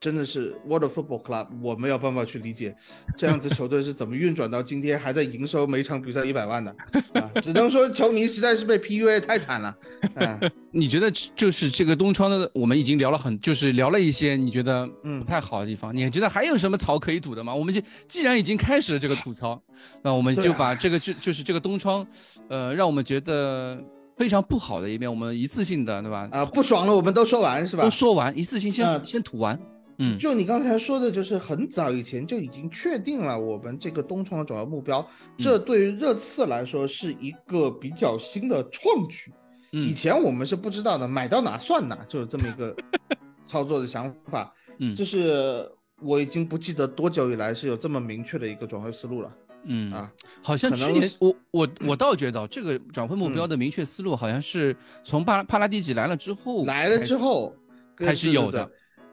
[0.00, 2.76] 真的是 World Football Club，我没有办法去理解，
[3.16, 6.70] 这样子球队是怎么运转到今天还在营收每场比赛一百万的
[7.14, 7.28] 啊？
[7.42, 9.76] 只能说球迷实在是被 PUA 太惨了。
[10.14, 10.38] 啊，
[10.70, 17.52] 你觉得就是这个东窗的，我们已经聊了很，就是聊了一些你觉得嗯不太好的地方，你觉得还有什么槽可以吐的吗？
[17.52, 19.60] 我们就既然已经开始了这个吐槽，
[20.02, 22.06] 那我们就把这个就就是这个东窗，
[22.48, 23.76] 呃，让我们觉得
[24.16, 26.28] 非常不好的一面，我们一次性的对吧？
[26.30, 27.82] 啊，不爽了，我们都说完是吧？
[27.82, 29.58] 都说完，一次性先先吐完。
[30.00, 35.04] 嗯，就你刚才说的，就是很早以前就已经确定了我们这个东窗的主要目标，
[35.38, 39.32] 这对于热刺来说是一个比较新的创举。
[39.72, 42.74] 以前我们是不知道的，买到哪算哪，就是这么一个
[43.44, 44.54] 操作的想法。
[44.78, 45.68] 嗯，就是
[46.00, 49.36] 我已经不记得多久以来是有这么明确的一个转会思路了。
[49.64, 57.52] 嗯啊，好像去年我我我倒觉得这个转会目标的明确思路，好像是从帕帕拉蒂奇来了之后来了之后
[57.96, 58.70] 开始有的。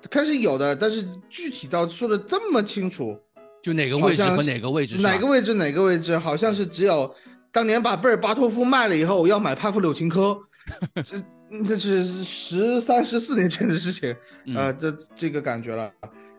[0.10, 3.18] 开始有的，但是具体到说的这么清楚，
[3.62, 7.13] 就哪个位置和哪个位置，哪个位置哪个位置，好像是只有
[7.52, 10.38] 当年把贝尔巴托夫卖了以后，要买帕夫柳琴科，
[11.04, 11.24] 这
[11.65, 14.15] 这是十三十四年前的事情，
[14.56, 15.91] 呃，这这个感觉了，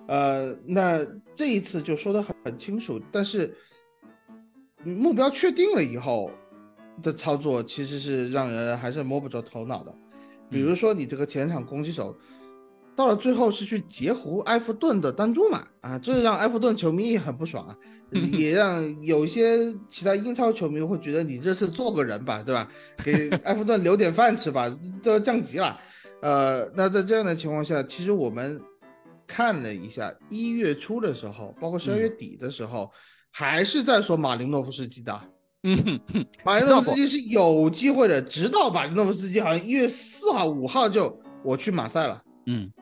[0.06, 3.52] 呃，那这一次就说的很很清楚，但是
[4.84, 6.30] 目标确定了以后
[7.02, 9.92] 的操作，其实是让人还是摸不着头脑的，
[10.48, 12.16] 比如说你这个前场攻击手。
[12.96, 17.76] 到了最后是去截胡埃弗顿的丹朱马啊，这让埃弗顿球迷也很不爽啊，
[18.32, 22.66] 也让有些其他英超球迷会觉得你这次做个人吧，对吧？
[23.04, 25.78] 给 埃弗顿留点饭吃吧，都要降级了。
[26.22, 28.58] 呃，那在这样的情况下，其实我们
[29.26, 32.90] 看了一下一月初的时候，包括十二月底的时候，
[33.30, 35.20] 还是在说马林诺夫斯基的。
[35.64, 36.00] 嗯，
[36.46, 42.22] 马林诺夫斯基是有机会的，直到马林诺夫斯基好像一月四号、五号就我去马赛了。
[42.46, 42.72] 嗯。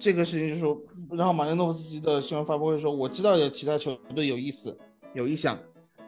[0.00, 4.76] 这个事情就是说，然后马林诺夫斯基的新闻发布会说，我知道有其他球队有意思、
[5.12, 5.58] 有意向，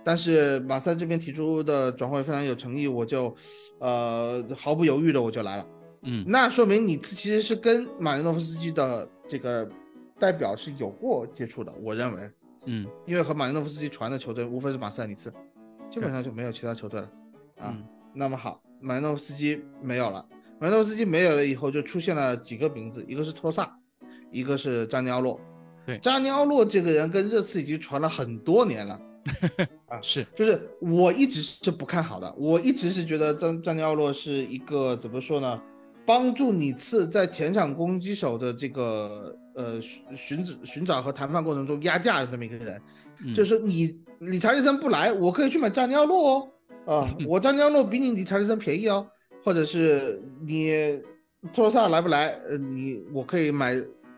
[0.02, 3.36] 但是马赛这边提出的转会非常有诚意，我就，
[3.78, 5.66] 呃，毫不犹豫的我就来了。
[6.04, 9.70] 嗯，那说明你其实是跟马林诺夫斯基的这个
[10.18, 12.30] 代表是有过接触的，我认为。
[12.64, 15.30] 嗯，因为和马林诺夫斯基传的球队无非是马赛尼茨，
[15.90, 17.10] 基本上就没有其他球队了。
[17.58, 17.76] 啊，
[18.14, 20.24] 那么好，马林诺夫斯基没有了，
[20.58, 23.76] 马林诺夫斯基没有了以后，就出现了几个名字，一个是托萨。
[24.32, 25.38] 一个是扎尼奥洛，
[25.86, 29.00] 对，扎尼奥洛这个人跟热刺已经传了很多年了，
[29.86, 35.60] 啊，是，就是我一直是不看好的，我一直是觉得扎扎尼奥洛是一个怎么说呢，
[36.06, 39.80] 帮助你次在前场攻击手的这个呃
[40.16, 42.80] 寻寻寻找和谈判过程中压价的这么一个人，
[43.34, 46.48] 就是你理查利森不来，我可以去买扎尼奥洛
[46.86, 49.06] 哦，啊， 我扎尼奥洛比你理查利森便宜哦，
[49.44, 50.72] 或者是你
[51.52, 53.76] 托罗萨来不来，呃，你我可以买。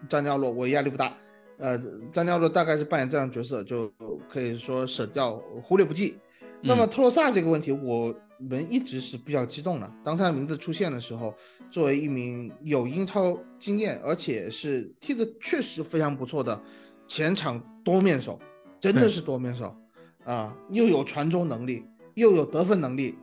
[0.08, 1.12] 张家洛，我压力不大，
[1.58, 1.78] 呃，
[2.12, 3.92] 张家洛大概是扮演这样角色，就
[4.28, 6.16] 可以说舍掉忽略不计。
[6.62, 9.92] 那么特洛萨这个问题，我们一直是比较激动的。
[10.02, 11.34] 当他的名字出现的时候，
[11.70, 16.58] 作为一名有英超经验，而且是踢得确实非常不错的
[17.06, 18.40] 前场多面手，
[18.80, 19.76] 真的是多面手
[20.24, 23.14] 啊，又有传中能力，又有得分能力。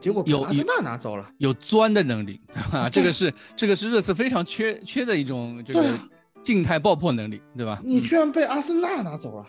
[0.00, 2.40] 结果有阿森纳拿走了，有钻的能力
[2.72, 5.98] 啊，这个是这个是热刺非常缺缺的一种这个
[6.42, 7.80] 静态爆破能力，对吧？
[7.84, 9.46] 你居然被阿森纳拿走了，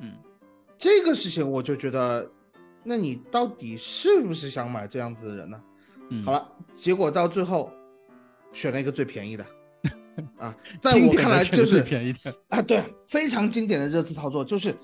[0.00, 0.12] 嗯，
[0.78, 2.28] 这个事情我就觉得，
[2.82, 5.62] 那你到底是不是想买这样子的人呢？
[6.10, 7.70] 嗯，好了，结果到最后
[8.52, 9.46] 选了一个最便宜的
[10.38, 14.76] 啊，在我看来就是最便宜的啊，对，非常经典的热刺操作，就是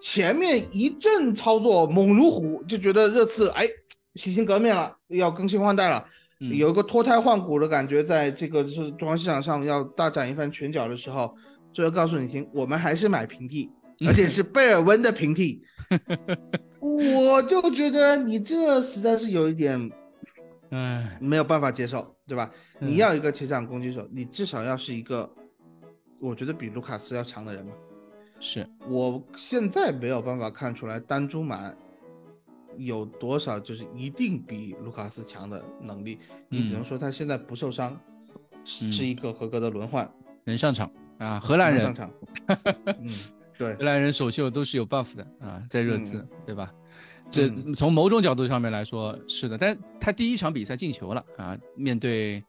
[0.00, 3.66] 前面一阵操作猛如虎，就觉得热刺哎。
[4.14, 6.06] 洗心革面了，要更新换代了，
[6.38, 11.34] 有一个脱胎换骨的感觉，在这个是中央市场上要大展一番拳脚的时候，
[11.72, 13.70] 最后告诉你听，我们还是买平替
[14.06, 15.62] 而且是贝尔温的平替，
[16.80, 19.90] 我就觉得你这实在是有一点，
[20.70, 22.50] 哎，没有办法接受，对吧？
[22.80, 25.30] 嗯你要一个前场攻击手，你至少要是一个，
[26.20, 27.72] 我觉得比卢卡斯要强的人嘛。
[28.40, 31.72] 是，我现在没有办法看出来丹朱马
[32.76, 37.98] 有多少就是一定比卢卡斯强的能力，你只能嗯说他现在不受伤，
[38.64, 40.10] 是一个合格的轮换，
[40.44, 42.10] 能上场啊，荷兰人上，场。
[43.00, 43.08] 嗯，
[43.58, 46.72] 对荷，兰人首秀都是有 buff 的啊，在热刺，对吧？
[47.30, 52.44] 这嗯从某种角度上面来说是的，但他第一场比赛进球了啊，面对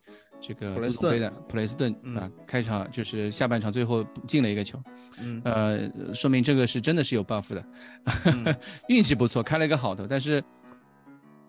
[0.46, 4.78] 这个普雷斯顿足总杯的普雷斯顿嗯啊，开场就是下半场最后进了一个球，
[5.22, 7.66] 嗯呃，说明这个是真的是有 buff 的，
[8.26, 8.54] 嗯
[8.90, 10.44] 运气不错，开了一个好头，但是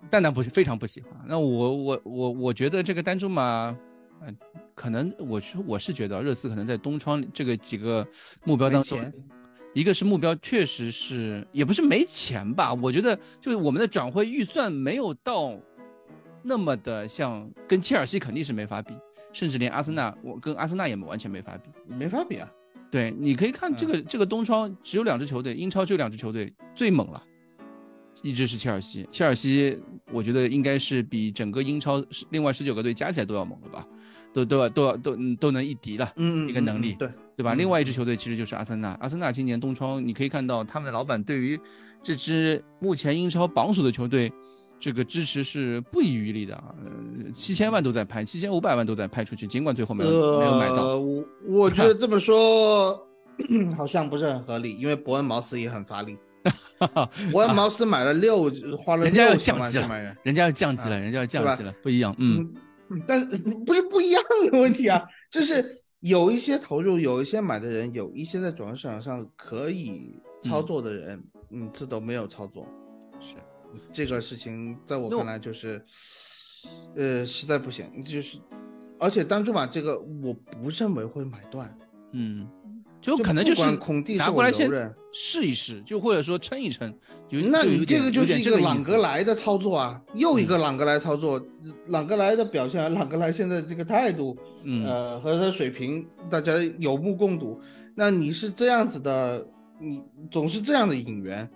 [0.09, 1.11] 蛋蛋不是非常不喜欢。
[1.27, 3.77] 那我我我我觉得这个丹朱马，
[4.21, 4.33] 呃，
[4.77, 8.07] 可能我是我是觉得热刺可能在东窗这个几个
[8.45, 9.13] 目标当中，
[9.75, 15.53] 一个是目标确实是也不是没钱吧，我觉得就是我们的转会预算没有到
[16.47, 18.95] 那么的像跟切尔西肯定是没法比，
[19.33, 21.71] 甚至连阿森纳我跟阿森纳也完全没法比。
[21.89, 22.49] 没法比啊。
[22.91, 27.21] 对，你可以看这个、这个东窗只有两支球队，英超只有两支球队最猛了，
[28.23, 29.81] 一支是切尔西，切尔西
[30.13, 33.85] 我觉得应该是比整个英超十另外十九个队加起来都要猛了吧，
[34.33, 37.55] 都都要都要都嗯都能一敌了，嗯，一个能力对，对吧？
[37.55, 41.59] 嗯另外一支球队其实就是阿森纳，阿森纳今年东窗你可以看到他们的老板对于
[42.01, 44.31] 这支目前英超榜首的球队。
[44.81, 50.89] 这个支持是不遗余力的啊，呃，七千万都在拍，七千五百万都在拍出去，尽管最后没有、没有买到。
[50.89, 53.07] 呃，我我觉得这么说
[53.77, 56.17] 好像不是很合理，因为伯恩茅斯也很乏力。
[57.33, 58.51] 伯恩茅斯买了六，
[58.85, 62.15] 花了人家要降级了人，人家要降级了，啊人家要降级了，不一样。
[62.19, 62.53] 嗯，
[62.91, 63.27] 嗯，但是
[63.65, 65.65] 不是不一样的问题啊，就是
[66.01, 72.69] 有一些投入，有一些买的人，有一些在转让市场上可以操作的人，嗯，这都没有操作。
[73.77, 75.83] 是，这个事情在我看来就是，
[76.97, 78.39] 呃，实在不行，就是，
[78.99, 81.77] 而且单注马这个我不认为会买断，
[82.13, 82.49] 嗯，
[83.01, 84.71] 就可能就是管孔蒂是拿过来先
[85.13, 86.93] 试一试，就或者说撑一撑。
[87.29, 91.41] 有那你这个就是一个朗格莱的操作啊，又一嗯个朗格莱操作，
[91.89, 97.61] 朗格莱的表现，朗格莱现在这个态度，嗯呃，和他的水平，大家有目共睹。
[97.95, 99.47] 那你是这样子的，
[99.81, 101.49] 你总是这样的引援，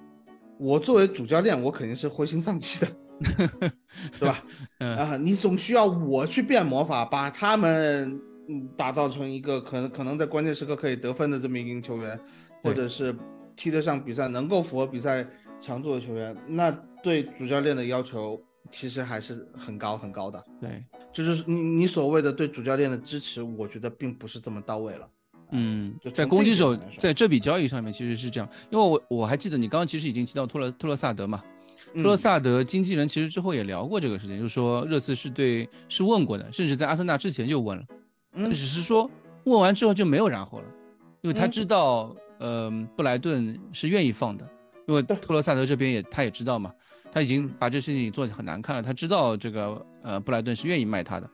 [0.59, 2.89] 我作为主教练，我肯定是灰心丧气的，
[4.19, 4.45] 对吧？
[4.79, 12.19] 嗯啊，你总需要我去变魔法，把他们嗯打造成一个可能可能在关键时刻可以得分的这么一名球员，
[12.63, 13.15] 或者是
[13.57, 15.27] 踢得上比赛，能够符合比赛
[15.61, 16.71] 强度的球员，那
[17.03, 18.41] 对主教练的要求
[18.71, 20.45] 其实还是很高很高的。
[20.61, 25.09] 对，就是你你所谓的对主教练的支持，我觉得并不是这么到位了。
[25.51, 31.43] 嗯在攻击手在这笔交易上面其实是这样，因为我我还记得你刚刚其实已经提到托勒托勒萨德嘛，
[31.95, 32.17] 托勒嗯。
[32.17, 37.85] 萨德经纪人其实之后也聊过这个事情，就是说热刺是对是问过的，甚至在阿森纳之前就问了，
[38.35, 38.51] 嗯。
[38.51, 39.11] 只是说
[39.45, 40.65] 问完之后就没有然后了，
[41.23, 41.51] 因为他嗯。
[41.51, 44.49] 知道，呃，布莱顿是愿意放的，
[44.87, 45.17] 因为对。
[45.17, 46.71] 托勒萨德这边也他也知道嘛，
[47.11, 47.51] 他已经嗯。
[47.59, 51.31] 把这事情做得很难看了，他知道这个呃布莱顿是愿意卖他的，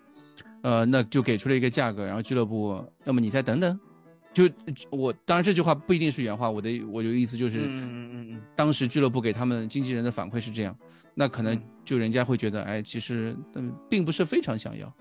[0.62, 3.78] 呃，那就给出了一个价格，然后俱乐部，要么你再等等，
[4.34, 4.50] 就
[4.90, 10.76] 我当然这句话不一定是原话，我的我的意思就是，嗯嗯嗯嗯当时俱乐部给他们经纪人的反馈是这样，
[11.14, 14.92] 那可能嗯就人家会觉得，哎，其实嗯并不是非常想要。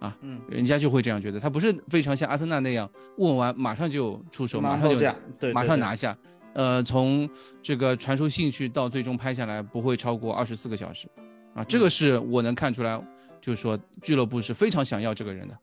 [0.00, 6.16] 啊嗯人家就会这样觉得，他不是非常像阿森纳那样问完马上就出手，嗯，马上就对，马上拿下。
[6.54, 7.28] 呃，从
[7.62, 11.08] 这个传输兴趣到最终拍下来不会超过二十四个小时，
[11.52, 12.96] 啊，这嗯个是我能看出来，
[13.40, 15.58] 就是说俱乐部是非常想要这个人的，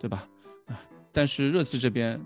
[0.00, 0.26] 对吧？
[0.66, 2.20] 啊，但是热刺这边，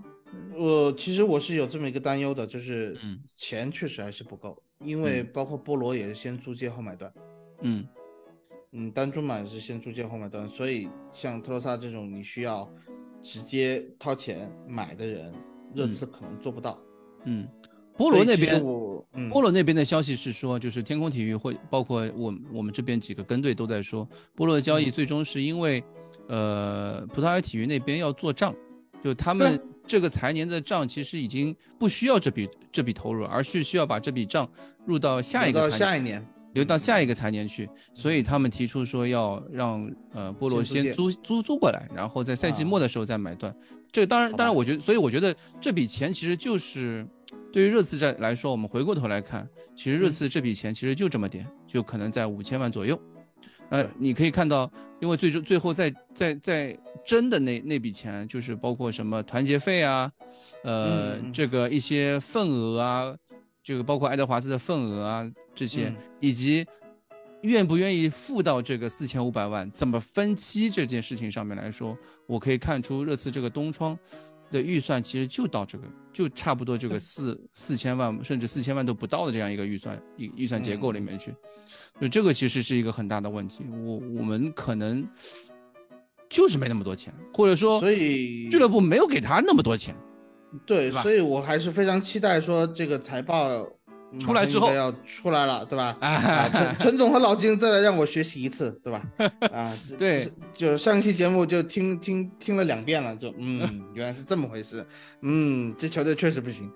[0.57, 3.19] 呃，其实我是有这么一个担忧的，就是嗯。
[3.37, 7.12] 钱确实还是不够，因为包括波罗也是先租借后买断，
[7.62, 7.87] 嗯。
[8.73, 12.71] 嗯，单注买是先租借后买断，所以像特罗萨这种你需要
[13.21, 15.35] 直接掏钱买的人，
[15.75, 16.79] 热刺可能做不到。
[17.25, 17.49] 嗯，
[17.97, 18.62] 波罗那边，
[19.14, 24.93] 嗯，波罗那边的消息是说，就是天空体育会包括我我们这边几个跟队都在说，波罗的交易嗯。
[24.93, 25.83] 最终是因为，
[26.29, 28.55] 呃，葡萄牙体育那边要做账，
[29.03, 34.48] 就他们这个财年的账其实已经不需要这笔这笔投入，而是需要把这笔账
[34.87, 43.53] 入到下一个财年下一年，留到下一个财年去，所以他们提出说要让呃波罗先先租租租过来，然后在赛季啊末的时候再买断。
[43.90, 47.05] 这当然当然，我觉得，所以我觉得这笔钱其实就是
[47.53, 52.97] 对于热刺这来说，我们回过头来看，其实热嗯刺这笔钱其实就这么点，就可能在五千万左右。
[53.71, 60.11] 呃，你可以看到，因为最终最后在在在真的那那笔钱，就是包括什么团结费啊，
[60.64, 63.16] 呃，这个一些份额啊，
[63.62, 66.66] 这个包括爱德华兹的份额啊这些，以及
[67.43, 71.97] 愿不愿意付到这个四千五百万，怎么分期这件事情上面来说，
[72.27, 73.99] 我可以看出热刺这个东窗。
[74.51, 81.34] 的预算其实就到这个，就差不多这个四四千万，甚至四千万都不到的这样一个预算预预算结构里面去，
[82.01, 83.64] 就这个其实是一个很大的问题。
[83.84, 85.07] 我我们可能
[86.28, 89.94] 就是没那么多钱，或者说，所以俱乐部没有给他那么多钱，
[90.66, 93.66] 对，所以我还是非常期待说这个财报。
[94.18, 95.96] 出来之后要出来了，对吧？
[96.00, 99.02] 啊 陈陈总和老金再来让我学习一次，对吧？
[99.52, 104.84] 啊，对，就上一期节目就听听听了两遍了，就嗯，原来是这么回事，
[105.22, 106.70] 嗯，这球队确实不行，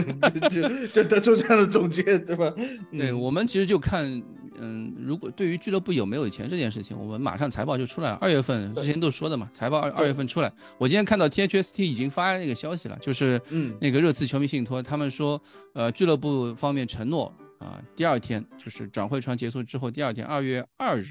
[0.50, 2.52] 就就得出这样的总结，对吧？
[2.90, 4.22] 对我们其实就看。
[4.58, 8.18] 嗯，如果对于俱乐部有没有钱这件事情，我们马上财报就出来了。
[8.20, 10.52] 二月份之前都说的嘛，财报二二月份出来。
[10.78, 15.40] 我今天看到 T H S T 已经发那个消息了，就是嗯，那个热刺球迷信托，他们说，
[15.74, 21.06] 呃，俱乐部方面承诺啊，第二天就是转会窗结束之后，第二天二月二日，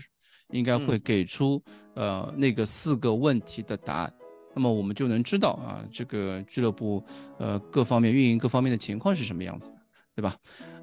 [0.52, 1.64] 应该会给出
[1.96, 4.14] 呃那个四个问题的答案。
[4.54, 7.04] 那么我们就能知道啊，这个俱乐部
[7.38, 9.78] 呃各方面运营各方面的情况是什么样子的，
[10.16, 10.36] 对吧？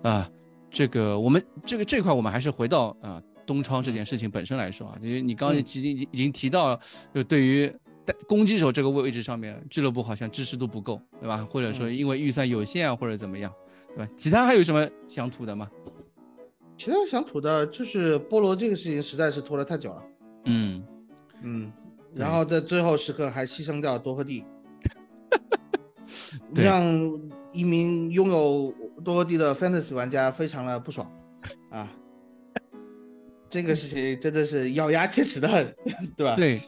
[0.03, 0.31] 啊。
[0.71, 6.81] 这个我们这个这块我们还是回到啊东窗这件事情本身来说啊，因为你刚刚已经已经提到了，
[7.15, 7.73] 就对于
[8.27, 11.47] 攻击手这个位置上面，俱乐部好像支持度不够，对吧？
[11.51, 13.53] 或者说因为预算有限啊，或者怎么样，
[13.95, 14.11] 对吧？
[14.17, 15.71] 其他还有什么想吐的吗？
[16.77, 20.03] 其他想吐的就是菠萝这个事情实在是拖了太久了，
[20.45, 20.85] 嗯
[21.43, 21.73] 嗯，
[22.15, 24.45] 然后在最后时刻还牺牲掉多赫蒂，
[26.55, 26.85] 让
[27.53, 28.75] 一名拥有。
[29.07, 31.09] 多地的 fantasy 玩家非常的不爽，
[31.71, 31.89] 啊，
[33.49, 35.75] 这个事情真的是咬牙切齿的很，
[36.19, 36.35] 对吧？
[36.35, 36.61] 对，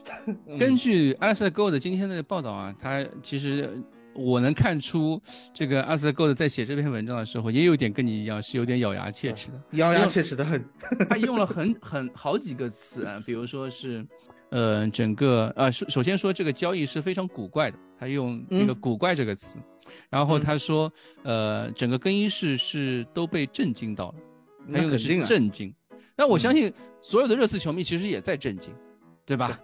[0.57, 3.83] 根据阿瑟 Gold 今天的报道啊，他其实
[4.15, 5.21] 我能看出，
[5.53, 10.63] 这个阿瑟 Gold 在写这篇文章的时候，也有点跟你一样，是有点咬牙切齿的，咬牙切齿的很。
[11.09, 14.07] 他用了很很好几个词啊，比如说是，
[14.49, 19.57] 呃，整个呃首首先说这个交易是非常古怪的，他用那个古怪这个词。
[20.09, 20.91] 然后他说，
[21.23, 24.15] 呃，整个更衣室是都被震惊到了，
[24.71, 25.73] 他用的是震惊。
[26.15, 26.71] 那我相信
[27.01, 28.71] 所有的热刺球迷其实也在震惊，
[29.25, 29.59] 对吧？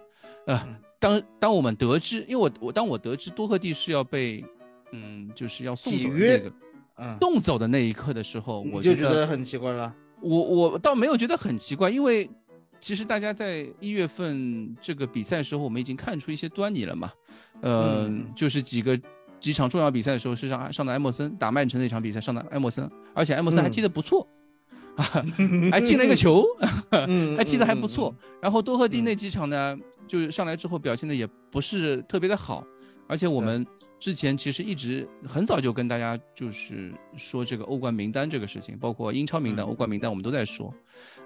[0.46, 0.66] 呃，
[0.98, 4.44] 当当我们得知，因为我我当我得知多赫蒂是要被，
[4.92, 6.52] 嗯，就是要送走那个，
[6.96, 9.94] 嗯，送走的那一刻的时候，我就觉得很奇怪了。
[10.20, 12.28] 我我倒没有觉得很奇怪，因为
[12.80, 17.10] 其实大家在一月份这个比赛的时候，我们已经看出一些端倪了嘛，
[17.60, 18.98] 呃，就是几个。
[19.38, 24.26] 几场重要比赛的时候是上上的埃默森打曼城那场比赛上的埃默森，而且埃默森还踢得不错，
[24.96, 25.04] 啊，
[25.70, 26.42] 还进了一个球，
[27.36, 28.12] 还踢得还不错。
[28.40, 32.66] 然后多赫蒂那几场呢，就是上来之后表现的也不是特别的好，
[33.06, 33.64] 而且我们
[33.98, 40.72] 之前其实一直很早就跟大家就是说这个欧冠名单这个事情，包括英超名单、欧冠名单，我们都在说，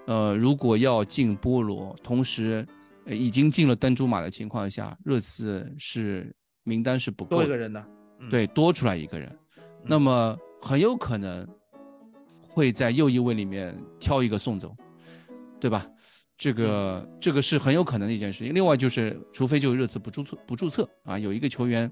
[0.07, 2.65] 呃，如果要进波罗，同时
[3.05, 7.85] 已经进了丹朱马的情况下，热刺是名单是不够多一个人的。
[8.29, 9.35] 对，多出来一个人，
[9.83, 11.47] 那么很有可能
[12.39, 14.75] 会在右翼位里面挑一个送走，
[15.59, 15.85] 对吧？
[16.41, 18.51] 这个这个是很有可能的一件事情。
[18.51, 21.89] 另外就是，除非就热刺不注册不注册啊，有一个球员，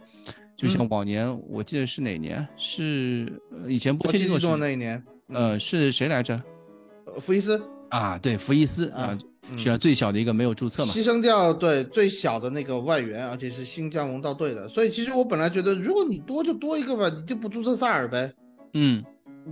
[0.57, 2.47] 就像往年，我记得是哪年？
[2.57, 3.31] 是
[3.67, 6.41] 以前波切蒂诺那一年，呃，是谁来着？
[7.19, 9.15] 福伊斯啊，对，福伊斯啊。
[9.57, 14.69] 选了最小的一个没有注册嘛，牺牲掉对最小的那个外援，而且是新加盟到队的。
[14.69, 18.31] 所以其实我本来觉得，如果你多就多一个吧，你就不注册萨尔呗。
[18.73, 19.03] 嗯，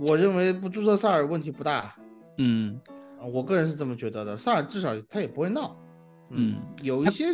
[0.06, 1.92] 我认为不注册萨尔问题不大。
[2.36, 2.80] 嗯，
[3.26, 4.36] 我个人是这么觉得的。
[4.36, 5.76] 萨尔至少他也不会闹。
[6.30, 7.26] 嗯，有一些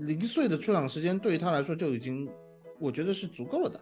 [0.00, 2.28] 零碎的出场时间对于他来说就已经，
[2.78, 3.80] 我觉得是足够了的。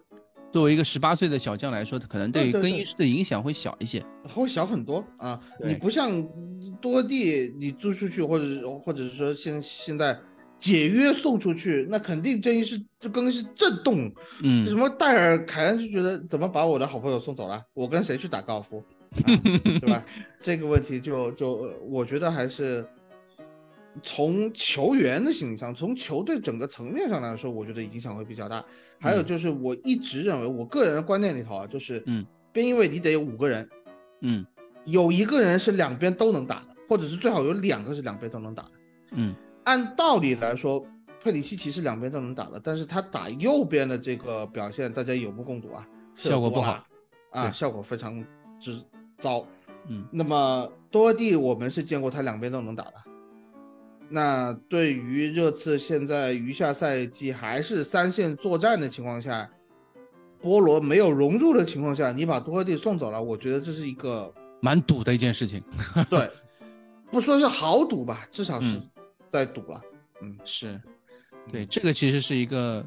[0.50, 5.38] 作为一个十八岁的小将来说，他可能对于更衣室的影响会小一些，会小很多啊。
[5.62, 6.26] 你不像
[6.80, 10.18] 多地，你租出去或者或者是说现现在
[10.56, 14.10] 解约送出去，那肯定更衣室这更衣室震动。
[14.42, 17.62] 嗯，什么戴尔凯恩就觉得怎么把我的好朋友送走了？
[17.74, 18.82] 我跟谁去打高尔夫？
[19.14, 20.04] 对吧？
[20.40, 22.86] 这个问题就就我觉得还是。
[24.02, 28.62] 从球员的心理上，从球队整个层面上来说，我觉得影响会比较大。
[29.00, 33.66] 还有就是，我一直认为，我个人的观念里头啊，就是，嗯，边翼位你得有五个人，
[34.20, 34.44] 嗯，
[34.84, 38.70] 有一个人是两边都能打的，或者是最好有两个是两边都能打的，
[39.12, 39.34] 嗯。
[39.64, 40.84] 按道理来说，
[41.22, 46.84] 佩里西奇是两边都能打的，但是他打右边的这个表现，大家有目共睹啊，效果不好
[47.30, 48.22] 啊，效果非常
[48.60, 48.78] 之
[49.18, 49.46] 糟。
[49.88, 50.04] 嗯。
[50.10, 52.94] 那么多蒂，我们是见过他两边都能打的。
[54.08, 59.50] 那对于热刺现在余下赛季还是三线作战的情况下，
[60.40, 65.60] 波罗没有融入的情况下，你把多赫蒂送走了，我觉得这是一个蛮赌的一件事情。
[66.08, 66.30] 对，
[67.10, 68.80] 不说是豪赌吧，至少是
[69.28, 69.82] 在赌了。
[70.22, 70.80] 嗯，是，
[71.50, 72.86] 对，这个其实是一个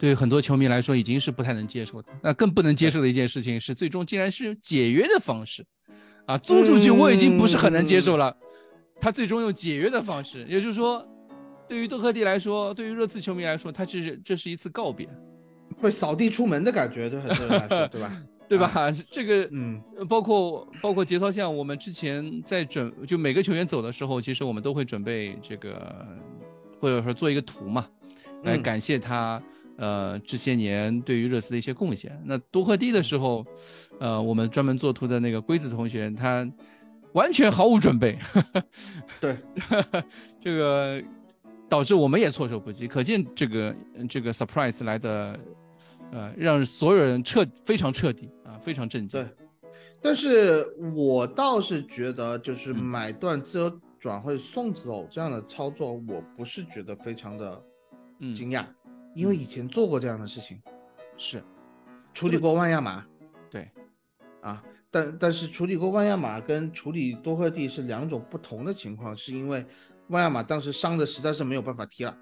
[0.00, 2.08] 对很多球迷来说已经是不太能接受的。
[2.22, 5.62] 那更不能接受的一件事情是，最终竟然是用解约的方式
[6.24, 8.34] 啊租出去，我已经不是很能接受了。
[8.98, 11.06] 他最终用解约的方式，也就是说，
[11.68, 15.06] 对于多克蒂来说，对于热刺球迷来说，他这是这是一次告别，
[15.78, 18.22] 会扫地出门的感觉，对很多人来说，对吧？
[18.48, 18.92] 对吧？
[19.10, 26.06] 这个，嗯，包括包括节操像我们之前在准，就每个球员走的时候，其实我们都会准备这个，
[26.80, 27.86] 或者说做一个图嘛，
[28.42, 29.40] 来感谢他，
[29.80, 32.16] 呃，这些年对于热刺的一些贡献。
[32.24, 33.44] 那多赫蒂的时候，
[33.98, 36.48] 呃，我们专门做图的那个龟子同学，他。
[37.12, 38.16] 完全毫无准备，
[39.20, 39.36] 对，
[40.40, 41.02] 这个
[41.68, 42.86] 导致我们也措手不及。
[42.86, 43.76] 可见这个
[44.08, 45.36] 这个 surprise 来的，
[46.12, 49.20] 呃，让所有人彻非常彻底啊，非常震惊。
[49.20, 49.28] 对，
[50.00, 50.64] 但是
[50.94, 57.60] 我倒是觉得，就是买断自由转会送走这样的操作，我不是觉得非常的
[58.32, 58.64] 惊讶，
[59.14, 60.60] 因为以前做过这样的事情，
[61.16, 61.42] 是
[62.14, 63.04] 处理过万亚马，
[63.50, 63.70] 对，
[64.40, 64.62] 啊。
[64.92, 69.64] 但但是处理过万亚马跟处理多赫蒂是两种不同的情况，是因为
[70.08, 72.16] 万亚马当时伤的实在是没有办法踢了，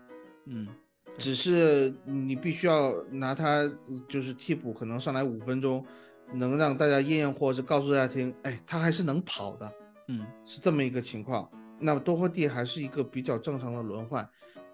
[0.45, 0.69] 嗯，
[1.17, 3.63] 只是你必须要拿他
[4.07, 5.83] 就是替补，可能上来五分钟，
[6.35, 9.73] 能让大家验验货，是告诉大家听，哎，他还是能跑的，
[10.09, 11.51] 嗯，是这么一个情况。
[11.81, 14.29] 那么多赫蒂还是一个比较正常的轮换，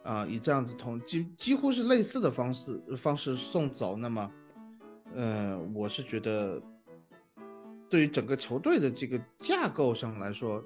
[0.04, 4.30] 啊，以这样子同几几乎是类似的方式方式送走，那么，
[5.16, 6.62] 呃，我是觉得。
[7.90, 10.60] 对于整个球队的这个架构上来说，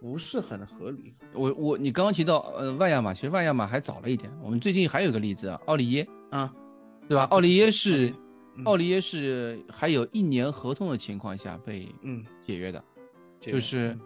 [0.00, 1.14] 不是很合理。
[1.34, 4.32] 我我你刚刚提到呃万亚马，其实万亚马还早了一点。
[4.42, 6.50] 我们最近还有个例子啊，奥利耶啊，
[7.06, 7.24] 对吧？
[7.24, 8.14] 奥利耶是
[8.64, 12.82] 奥利耶是还有一年合同的情况下被嗯解约的，
[13.38, 13.98] 就是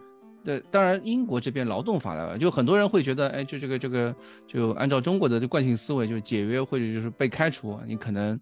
[0.47, 0.63] 对。
[0.71, 4.15] 当然英国这边劳动法的，就很多人会觉得，哎，就这个这个
[4.47, 8.39] 就按照中国的惯性思维，就解约或者就是被开除，你可能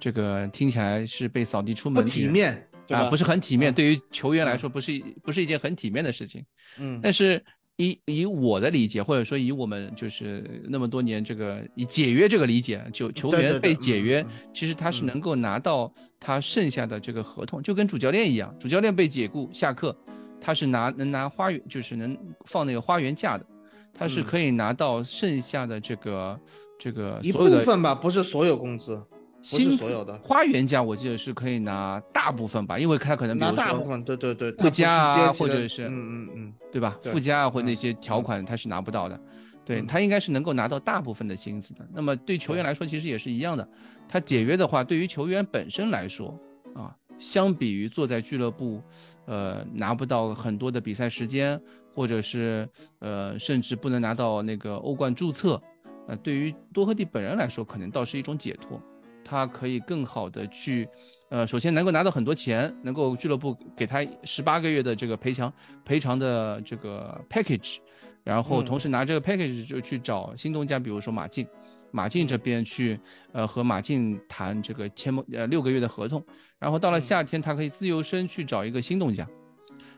[0.00, 2.66] 这个听起来是被扫地出门，不体面。
[2.90, 6.44] 啊，不是很体面，对于球员来说，不是不是一件很体面的事情。
[6.78, 7.42] 嗯，但是
[7.76, 15.90] 以以我的理解，或者说以我们就是那么多年这个以解约这个理解，就球员被解约，其实他是能够拿到
[16.20, 19.96] 他剩下的这个合同，就跟主教练一样，主教练被解雇下课，
[20.40, 22.16] 他是拿能拿花园，就是能
[22.46, 23.44] 放那个花园价的，
[23.92, 26.40] 他是可以拿到剩下的这个
[26.78, 29.02] 这个一部分吧，不是所有工资。
[29.44, 36.98] 薪所有的花园价，我记得是可以拿大部分吧，因为他可能拿大部分，对对对，附加啊，或者是嗯嗯嗯，对吧？
[37.02, 39.20] 附加啊或那些条款他是拿不到的，
[39.62, 41.86] 对他应该是能够拿到大部分的薪资的。
[41.92, 43.68] 那么对球员来说其实也是一样的，
[44.08, 46.34] 他解约的话，对于球员本身来说
[46.74, 48.82] 啊，相比于坐在俱乐部，
[49.26, 51.60] 呃，拿不到很多的比赛时间，
[51.94, 55.60] 或者是呃，甚至不能拿到那个欧冠注册，
[56.08, 58.80] 呃，对于多赫蒂本人来说，可能倒是一种解脱。
[59.26, 60.86] 他可以更好的去，
[61.30, 65.50] 呃，首先能够拿到很多钱，能够俱乐部给他十八个月的这个赔偿
[65.82, 67.78] 赔偿的这个 package，
[68.22, 71.46] 然后同时拿这个 package 就去找新东家，比如说马竞，
[71.94, 72.98] 马竞这边去，
[73.30, 76.20] 呃，和马竞谈这个签呃六个月的合同，
[76.58, 79.24] 然后到了夏天他可以自由身去找一个新东家，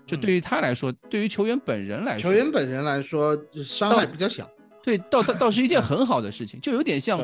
[0.07, 3.35] 这对于他来说，对于球员本人来说，球员本人来说
[3.65, 4.47] 伤害比较小，
[4.83, 7.19] 对，倒 倒倒是一件很好的事情，就有点像。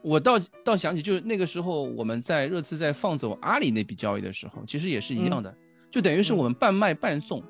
[0.00, 5.52] 我倒倒想起，就是那个时候我们在热刺在放走阿里那笔交易的时候，其实也是一样的，
[5.90, 7.42] 就等于是我们半卖半送，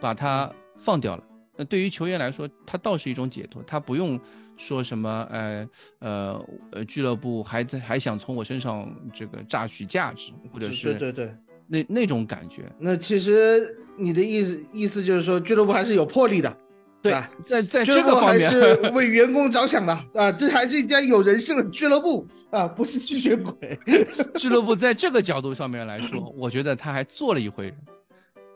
[0.00, 1.24] 把他放掉了。
[1.56, 4.18] 那对于球员来说，他倒是一种解脱，他不用
[4.56, 5.68] 说什么，呃
[6.00, 11.34] 呃呃，俱乐部还在还想从我身上这个榨取价值，或者是对对对，
[11.66, 12.62] 那那种感觉。
[12.78, 13.62] 那其实
[13.98, 16.56] 你的意思意思就是说，俱乐部还是有魄力的。
[17.02, 17.12] 对，
[17.44, 23.78] 在在这个方面是 为员工着想的啊，这还是一家有人性的俱乐部啊，不是吸血鬼
[24.34, 24.74] 俱乐部。
[24.74, 27.76] 在这个角度上面来说， 我觉得他还做了一回人，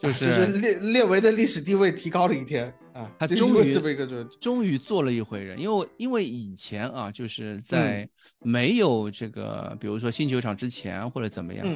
[0.03, 4.07] 就是就是列列维的历史地位提高了一天啊，他终于这么一个
[4.41, 8.09] 终于做了一回人，因为因为以前啊，就是在
[8.43, 11.67] 没有这个，比如说新球场之前或者怎么样，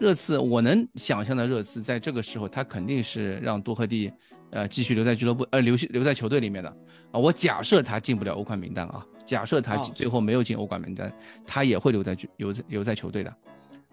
[0.00, 4.10] 热刺我能想象的热刺在这个时候，他肯定是让多赫蒂。
[4.50, 6.70] 呃，继续留在俱乐部，呃，留留在球队里面的
[7.12, 7.20] 啊。
[7.20, 11.12] 我假设他进不了欧冠名单啊，假设他最后没有进欧冠名单，
[11.46, 13.36] 他也会留在留在留在球队的，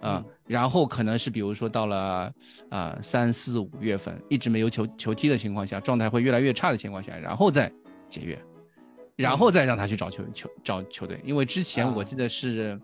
[0.02, 0.24] 啊。
[0.48, 2.32] 然后可能是比如说到了
[2.70, 7.72] 啊三四五月份，一直没有球球踢的情况下，状态会越来越差的情况下，然后再
[8.08, 8.40] 解约，
[9.16, 12.80] 然后再让他去找球球找球队，因为之前我啊记得是，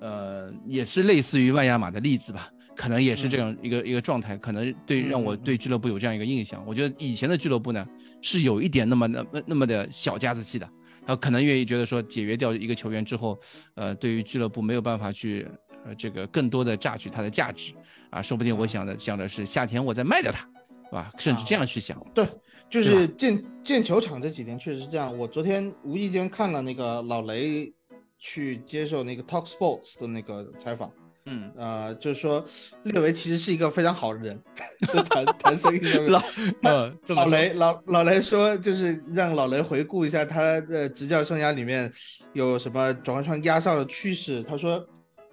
[0.00, 6.64] 呃，也是类似于万亚马的例子吧，可能也是这样一个、一个状态，可能对让我对俱乐部有这样一个印象。
[6.66, 7.86] 我觉得以前的俱乐部呢
[8.22, 10.66] 是有一点那么那么那么的小家子气的，
[11.04, 13.38] 然后可能愿意觉得说解约掉一个球员之后，
[13.74, 15.46] 呃，对于俱乐部没有办法去
[15.84, 17.72] 呃这个更多的榨取它的价值
[18.10, 20.40] 啊，说不定我想的想的是夏天我再卖掉它，
[20.86, 21.12] 是吧？
[21.18, 22.00] 甚至这样去想。
[22.14, 22.26] 对，
[22.70, 25.16] 就是建建球场这几天确实是这样。
[25.16, 27.72] 我昨天无意间看了那个老雷
[28.18, 30.90] 去接受那个 Talk Sports 的那个采访，
[31.26, 32.42] 嗯，呃，就是说
[32.84, 34.40] 列维其实是一个非常好的人，
[34.92, 36.22] 就谈谈生意上面老
[36.62, 41.92] 呃，这么老雷老老雷说，就是让老雷回顾一下他的执教生涯里面
[42.32, 44.42] 有什么转换窗压上的趋势。
[44.44, 44.82] 他说，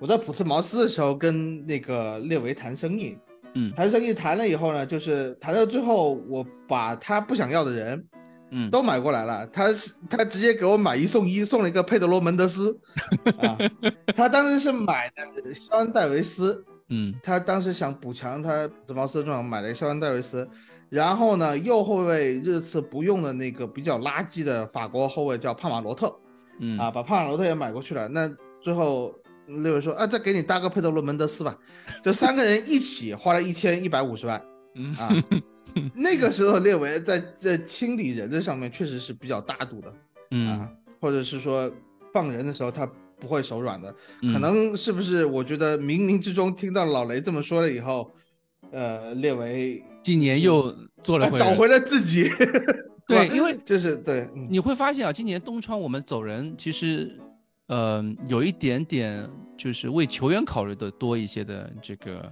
[0.02, 3.16] 我在普茨茅斯的时候跟那个列维谈生意，
[3.54, 3.72] 嗯。
[3.76, 8.04] 谈生意谈了以后呢，就是谈到最后，我把他不想要的人
[8.49, 8.72] 嗯。
[8.72, 12.76] 都买过来了，他是他直接给我买一送一，送了一个佩德罗门德斯
[13.38, 13.56] 啊，
[14.16, 17.14] 他当时是买的肖恩戴维斯，嗯。
[17.22, 20.49] 他当时想补强他普茨茅斯的状况，买了肖恩戴维斯，
[20.89, 26.12] 然后呢，右后卫热刺不用的那个比较垃圾的法国后卫叫帕马罗特
[26.58, 26.80] 嗯。
[26.80, 28.08] 啊，把帕马罗特也买过去了。
[28.08, 28.28] 那
[28.60, 29.14] 最后
[29.64, 31.58] 列维说啊，再给你搭个佩德罗门德斯吧，
[32.04, 34.41] 就三个人一起花了一千一百五十万
[34.76, 35.10] 嗯啊。
[35.95, 39.93] 那个时候列维在在清理人的上面确实是比较大度的
[40.32, 41.72] 嗯啊，或者是说
[42.14, 42.86] 放人的时候他
[43.20, 43.93] 不会手软的。
[44.22, 45.24] 嗯可能是不是？
[45.26, 48.12] 我觉得冥冥之中听到老雷这么说了以后，
[48.72, 52.30] 呃，列维今年又做了找回了自己。
[53.08, 57.18] 对， 因为就是对，嗯你会发现啊，今年东窗我们走人，其实，
[57.68, 62.32] 呃，有一点点就是为球员考虑的多一些的这个，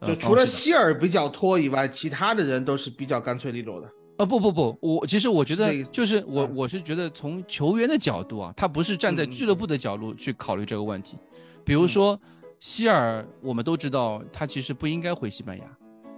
[0.00, 3.90] 呃，就除了希尔比较拖以外，其他的人都是比较干脆利落的。
[4.16, 11.16] 啊不不不，我其实我觉得就是我啊我是觉得从球员的角度啊，他不是站在俱乐部的角度去考虑这个问题。
[11.64, 12.20] 比如说
[12.58, 15.64] 希尔，我们都知道他其实不应该回西班牙。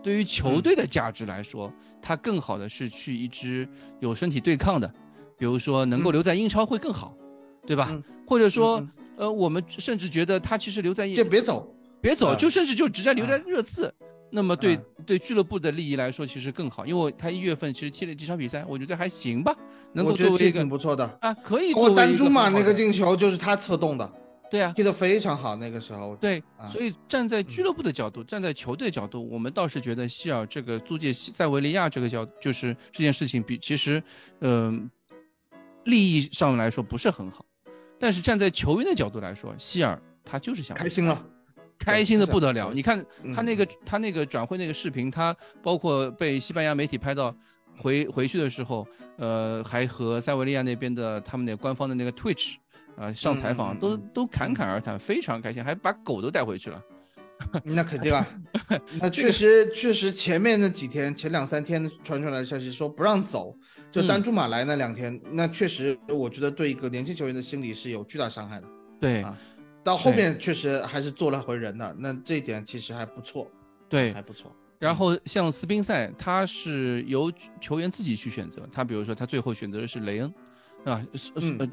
[0.03, 3.69] 对于球嗯队的价值来说，他更好的是去一支
[4.01, 4.93] 有身体对抗的，
[5.39, 7.15] 比如说能够嗯留在英超会更好，
[7.65, 7.97] 对吧？
[8.23, 13.93] 嗯或者说嗯，呃，我们甚至觉得他其实留在就别走，别走，啊就甚至就直接留在啊热刺。
[14.35, 19.55] 那么对、啊对俱乐部的利益来说，其实更好，因为他一月份其实踢了几场比赛，我觉得还行吧，
[19.93, 21.05] 能够作为一个挺不错的。
[21.21, 24.11] 啊，可以包括丹作为一个朱马那个进球就是他策动的，
[24.51, 25.55] 对啊，踢得非常好。
[25.57, 26.67] 那个时候，对，啊。
[26.67, 34.03] 所以站在俱乐部的角度，站在球队角度，我们倒是觉得希尔这个租借西塞维利亚这个角，就是这件事情比其实，
[34.41, 34.89] 嗯、
[35.85, 37.45] 利益上来说不是很好，
[38.03, 41.25] 但是站在球员的角度来说，希尔他就是想开心了。
[41.79, 42.73] 开心的不得了。
[42.75, 47.33] 你看嗯他那个他那个转会那个视频，他包括被西班牙媒体拍到
[47.77, 48.85] 回回去的时候，
[49.19, 52.55] 呃，还和塞维利亚那边的他们那官方的那个 Twitch
[52.97, 56.83] 啊、上采访，都都侃侃而谈，非常开心，还把狗都带回去了。
[57.63, 58.27] 那肯定啊，
[59.01, 63.57] 那确实确实前面那几天，前两三天传出来的消息说不让走，
[63.93, 68.67] 就嗯丹朱马来那两天，那确实我觉得对一个年轻球员的心理是有巨大伤害的。
[68.99, 69.39] 对啊
[69.85, 73.51] 到后面确实还是做了回人的，那这一点其实还不错，
[73.89, 74.55] 对还，不错。
[74.79, 77.31] 然后像斯宾塞，他是由
[77.61, 80.35] 球员自己去选择，他比如说他最后选择的是雷恩，
[80.85, 81.05] 啊，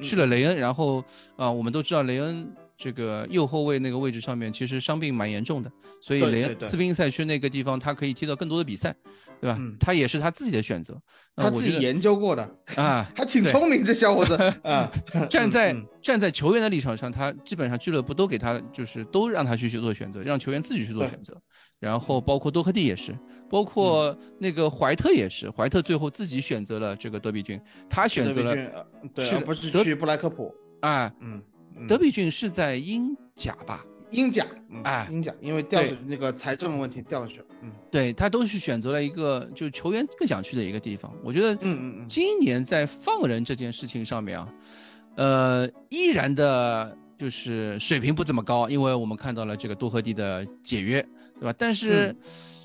[0.02, 1.04] 去了雷恩，然后
[1.36, 8.96] 啊，我们都知道雷恩这个右后卫那个位置上面其实伤病蛮严重的，所以雷恩斯宾塞去那个地方，他可以踢到更多的比赛，
[9.42, 9.58] 对吧？
[9.60, 11.00] 嗯他也是他自己的选择，
[11.36, 12.44] 他自己研究过的，
[12.76, 14.92] 啊， 还挺聪明，这小伙子 啊。
[15.30, 21.36] 站在、嗯站在球员的立场上，他基本上俱乐部都给他就是都让他去去做选择，让球员自己去做选择。
[21.78, 23.14] 然后包括多克蒂也是，
[23.50, 27.60] 包括那个怀特也是，怀特最后自己选择了这个德比郡，
[27.90, 30.54] 他选择了德比郡呃对，去不是去布莱克普。
[30.82, 31.42] 啊，嗯，
[31.78, 33.84] 嗯德比郡是在英甲吧？
[34.12, 37.46] 英甲，嗯哎英甲，因为掉那个财政问题掉下去了。
[37.62, 41.14] 嗯对他都是选择了一个就是球员更想去的一个地方。
[41.24, 44.54] 我觉得，嗯嗯嗯今年在放人这件事情上面啊，
[45.16, 51.02] 呃，依然的就是水平不怎么高，因为我们看到了这个多赫蒂的解约，
[51.40, 51.54] 对吧？
[51.58, 52.18] 但是嗯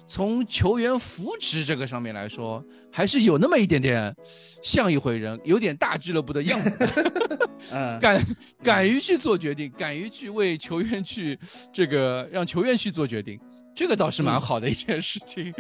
[0.07, 4.15] 从球员扶持这个上面来说，还是有那么一点点
[4.63, 6.77] 像一回人，有点大俱乐部的样子，
[7.73, 8.25] 嗯，敢
[8.63, 11.39] 敢于去做决定，敢于去为球员去
[11.73, 13.39] 这个让球员去做决定，
[13.75, 15.53] 这个倒是蛮嗯好的一件事情。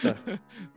[0.00, 0.14] 对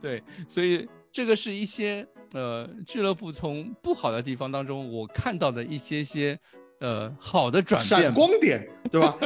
[0.00, 6.38] 对，所以这个是一些呃俱乐部从不好的地方当中我看到的一些些
[6.80, 8.14] 呃好的转变闪。
[8.14, 9.16] 光点，对吧？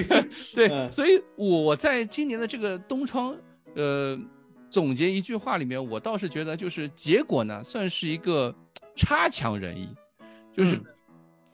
[0.54, 3.36] 对，嗯所以我在今年的这个东窗，
[3.76, 4.18] 呃，
[4.68, 8.54] 总结一句话里面，我倒是觉得就是结果呢，算是一个
[8.96, 9.88] 差强人意，
[10.58, 10.80] 就是，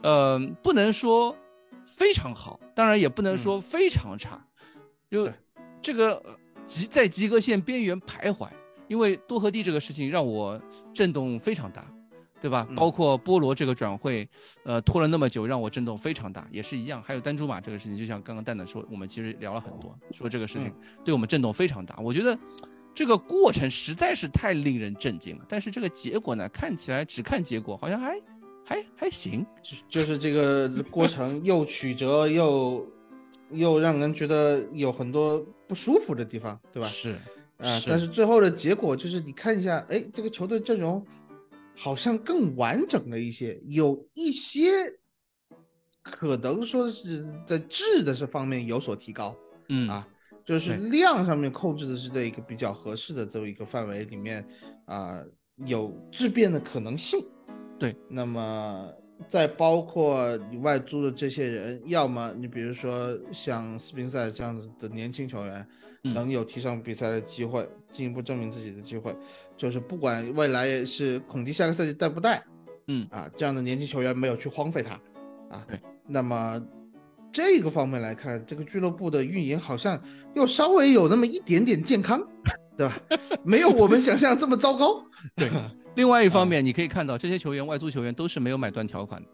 [0.02, 1.36] 呃，不能说
[1.86, 4.44] 非常好，当然也不能说非常差，
[5.10, 5.30] 就
[5.82, 6.20] 这个
[6.64, 8.48] 及在及格线边缘徘徊。
[8.86, 10.60] 因为多和地这个事情让我
[10.92, 11.86] 震动非常大，
[12.38, 12.68] 对吧？
[12.76, 14.28] 包括波罗这个转会，
[14.62, 17.02] 呃，拖了那么久，让我震动非常大，也是一样。
[17.02, 20.70] 还有丹珠马这个事情，就像刚刚蛋蛋说，我们其实聊了很多，说这个事情
[21.02, 21.96] 对我们震动非常大。
[21.98, 22.38] 我觉得
[22.94, 28.20] 这个过程实在是太令人震惊了，但是这个结果呢，看起来只看结果好像还
[28.64, 29.46] 还还行，
[29.88, 32.86] 就是这个 过程又曲折又
[33.50, 35.38] 又让人觉得有很多
[35.68, 36.88] 不舒服的地方，对吧？
[36.88, 37.16] 是。
[37.58, 41.04] 啊，但是最后的结果就是你看一下，哎，这个球队阵容
[41.76, 44.92] 好像更完整了一些，有一些
[46.02, 49.36] 可能说是在质的这方面有所提高，
[49.68, 50.06] 嗯啊，
[50.44, 54.44] 就是量上面控制的是在一个比较合适的这么一个范围里面
[54.86, 55.22] 啊，
[55.64, 57.20] 有质变的可能性。
[57.78, 58.92] 对，那么
[59.28, 65.66] 再包括你外租的这些人，要么你比如说像斯宾塞这样子的年轻球员。
[66.06, 69.10] 能有踢上比赛的机会，进一步证明自己的机会，
[69.56, 72.44] 就是不管未来是孔蒂下个赛季带不带，
[72.88, 74.92] 嗯啊，这样的年轻球员没有去荒废他，
[75.48, 76.62] 啊，对，那么
[77.32, 79.98] 这个方面来看，这个俱乐部的运营好像
[80.34, 82.22] 又稍微有那么一点点健康，
[82.76, 83.00] 对吧？
[83.42, 85.02] 没有我们想象这么糟糕。
[85.34, 85.48] 对，
[85.94, 89.28] 另外一方面，你可以看到这些球员，外租球员都是没有买断条款的。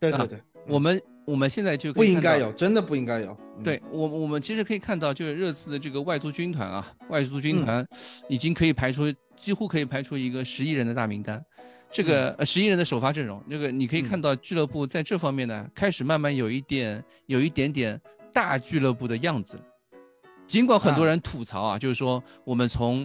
[0.00, 1.00] 对对对，我们。
[1.26, 3.36] 我们现在就不应该有，真的不应该有。
[3.64, 7.84] 对我，我们其实可以看到，就是热刺的这个外租军团啊，外租军团
[8.28, 11.44] 已经可以排出，几乎可以排出一个十亿人的大名单，
[11.90, 18.00] 这个呃十亿人的首发阵容，这个你可以看到俱乐部在这方面呢，开始慢慢有一点，有一点点
[18.32, 19.58] 大俱乐部的样子。
[20.46, 23.04] 尽管很多人吐槽啊，就是说我们从，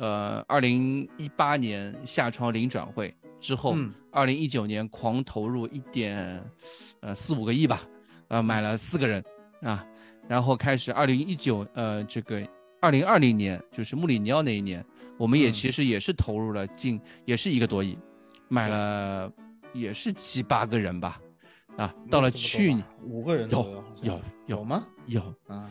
[0.00, 3.14] 呃，二零一八年夏窗零转会。
[3.38, 3.74] 之后，
[4.10, 6.42] 二零一九年狂投入一点，
[7.00, 7.82] 呃四五个亿吧，
[8.28, 9.22] 呃买了四个人
[9.62, 9.86] 啊，
[10.26, 12.46] 然后开始二零一九呃这个
[12.80, 14.84] 二零二零年就是穆里尼奥那一年，
[15.18, 17.98] 我们也其实也是投入了近也是一个多亿，
[18.48, 19.30] 买了
[19.72, 21.20] 也是七八个人吧，
[21.76, 24.86] 啊到了去年五个人有有有吗？
[25.06, 25.70] 有啊，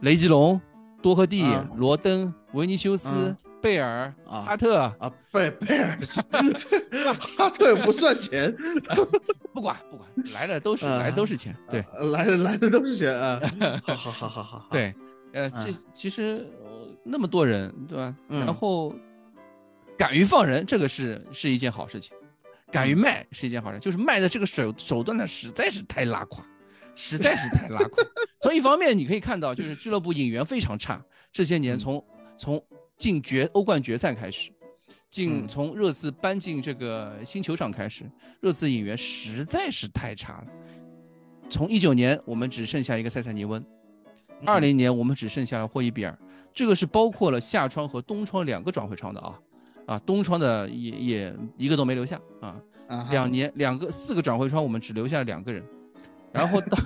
[0.00, 0.60] 雷吉隆、
[1.00, 1.44] 多赫蒂、
[1.76, 3.36] 罗登、维尼修斯。
[3.64, 5.98] 贝尔啊，哈特啊，贝贝尔，
[7.18, 8.54] 哈特不算钱，
[9.54, 13.40] 不管不管，来的都是来都是钱，对，来的来的都是钱啊，
[13.86, 14.94] 好好好好好， 对，
[15.32, 16.46] 呃，这其实
[17.02, 18.14] 那么多人，对吧？
[18.28, 18.94] 然后
[19.96, 22.14] 敢于放人，这个是是一件好事情，
[22.70, 26.44] 敢于卖是一件好事，就是卖的这个手手段呢，实在是太拉垮，
[26.94, 28.04] 实在是太拉垮。
[28.40, 31.02] 从一方面你可以看到，就是俱乐部引援非常差，
[31.32, 32.04] 这些年从
[32.36, 32.62] 从。
[32.96, 34.50] 进决欧冠决赛开始，
[35.10, 38.04] 进从热刺搬进这个新球场开始，
[38.40, 40.46] 热刺引援实在是太差了。
[41.50, 43.64] 从一九年我们只剩下一个塞塞尼温，
[44.46, 46.18] 二零年我们只剩下了霍伊比尔，
[46.52, 49.40] 这个是包括了夏窗和冬窗两个转会窗的啊，
[49.86, 52.56] 啊冬窗的也也一个都没留下啊，
[53.10, 55.62] 两年两个四个转会窗我们只留下了两个人，
[56.32, 56.78] 然后到。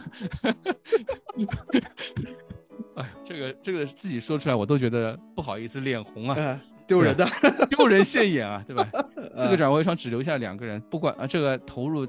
[2.97, 7.27] 哎，这个这个自己说出来我都觉得不好意思，脸红啊，丢人的，
[7.71, 8.89] 丢人现眼啊，对吧？
[9.37, 12.07] 四个转会窗只留下两个人，不管啊，这个投入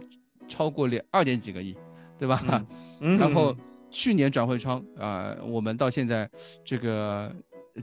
[0.48, 1.76] 超过两二点几个亿，
[2.18, 2.42] 对吧？
[3.00, 3.56] 然后
[3.92, 6.30] 去年转会窗啊，我们到现在
[6.64, 7.34] 这个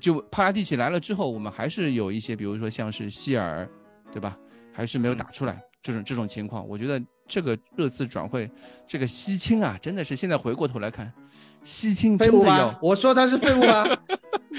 [0.01, 3.69] 就帕拉蒂奇来了之后，我们还是有一些，比如说像是希尔，
[4.13, 4.37] 对吧？
[4.73, 7.03] 还是没有打出来这种这种情况，我觉得。
[7.29, 8.51] 这个热刺转会，
[8.87, 11.13] 这个西青啊，真的是现在回过头来看，
[11.63, 13.85] 西青真的要我说他是废物吗？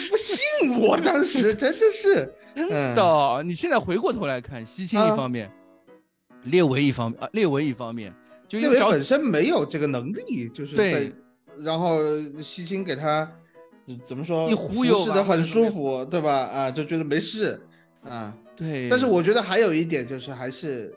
[0.10, 3.44] 不信我当时真的是 真的。
[3.44, 5.52] 你现在回过头来看，西青一方面，
[6.44, 8.14] 列维一方面啊，列维一方面，
[8.48, 11.14] 就因为本身没有这个能力，就是对，
[11.60, 12.00] 然后
[12.44, 13.30] 西青给他
[14.04, 16.34] 怎么说，一忽悠的很舒服，对吧？
[16.34, 17.60] 啊，就觉得没事
[18.04, 18.36] 啊。
[18.56, 18.90] 对。
[18.90, 20.94] 但是我觉得还有一点就是还是。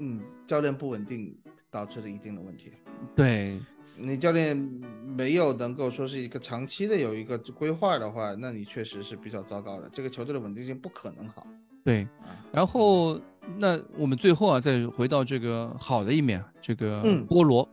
[0.00, 1.36] 嗯，教练不稳定
[1.70, 2.72] 导致了一定的问题。
[3.14, 3.60] 对
[3.98, 4.56] 你教练
[5.04, 9.88] 没有能够说是一个长期的有一个规划的话，那你确实是比较糟糕的。
[9.92, 11.46] 这个球队的稳定性不可能好。
[11.84, 12.06] 对，
[12.50, 13.20] 然后
[13.58, 17.68] 那我们最后啊，再回到这个好的一面，这个波罗，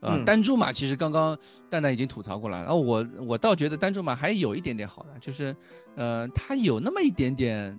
[0.00, 1.36] 啊，丹朱马其实刚刚
[1.68, 5.56] 蛋蛋已经吐槽过了，然后我我倒觉得丹朱马还有一点点好的，就是
[5.96, 7.78] 呃，他有那么一点点。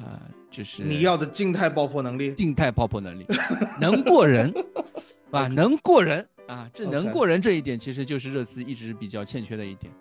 [0.00, 3.26] 啊，就是你要的静态爆破能力，静态爆破能力。
[3.80, 4.52] 能过人，
[5.30, 9.92] 啊，能过人啊，这能过人这一点其实就是热刺一直比较欠缺的一点，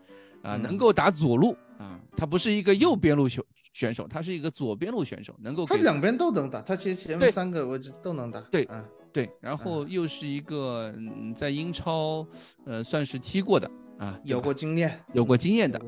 [0.41, 8.39] 啊，能够打左路啊，他不是一个右边路选选手，他是一个左边路选手，能够他两边都能打，他其实前面三个位置都能打。
[8.51, 8.67] 对，
[9.13, 12.25] 对，然后又是一个嗯在英超
[12.65, 15.79] 呃算是踢过的啊，有过经验，有过经验的，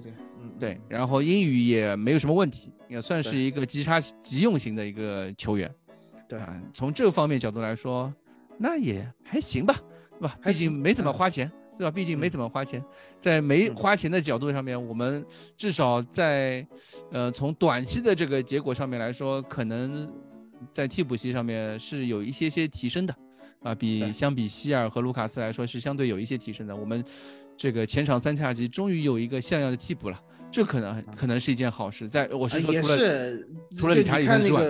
[0.41, 5.69] 嗯，对，然后英语也没有什么问题，也算是一个急插急用型的一个球员，
[6.29, 8.13] 对啊，从这方面角度来说，
[8.57, 9.75] 那也还行吧，
[10.19, 10.37] 对吧？
[10.43, 11.51] 毕竟没怎么花钱。
[11.75, 11.89] 对吧？
[11.89, 12.81] 毕竟没怎么花钱，
[13.19, 15.25] 在没花钱的角度上面，我们
[15.57, 16.65] 至少在，
[17.11, 20.07] 呃，从短期的这个结果上面来说，可能
[20.69, 23.15] 在替补席上面是有一些些提升的，
[23.63, 26.75] 啊，比相比希尔和卢卡斯来说是相对有一些提升的。
[26.75, 27.03] 我们
[27.63, 30.19] 这个前场三叉戟终于有一个像样的替补了，
[30.51, 32.09] 这可能可能是一件好事。
[32.09, 32.97] 在我是说，除了
[33.77, 34.61] 除了理查利森之外，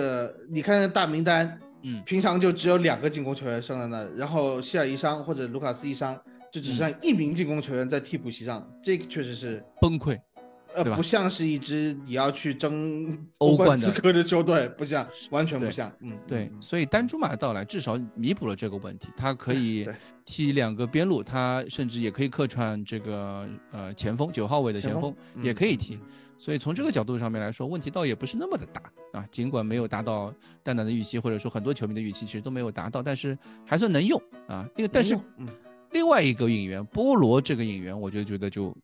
[0.48, 6.16] 你看那个大名单，嗯，平常就只有两个进攻球员上在那，然后希尔一伤或者卢卡斯一伤。
[6.52, 10.16] 就只剩一名进攻球员在替补席上，这个确实是崩溃，
[10.74, 15.92] 呃，不像是一支你要去争 欧冠资格的球队，不像，完全不像。
[16.00, 19.86] 嗯，对，所以丹朱马的到来至少弥补了这个问题，他可 以
[20.24, 25.98] 踢两个边路，他甚至也可以客串这个呃前锋九号位的前锋也可以踢，
[26.36, 29.26] 所以从这个角度上面来说，问题倒也不是那么的大啊。
[29.30, 34.68] 尽管没有达到蛋蛋的预期，或者说很多球迷的预期，其实都没有达到，但是还算能用啊。
[34.76, 35.46] 因为但是嗯。
[35.92, 38.76] 另外一个引援波罗，这个引援我就觉得就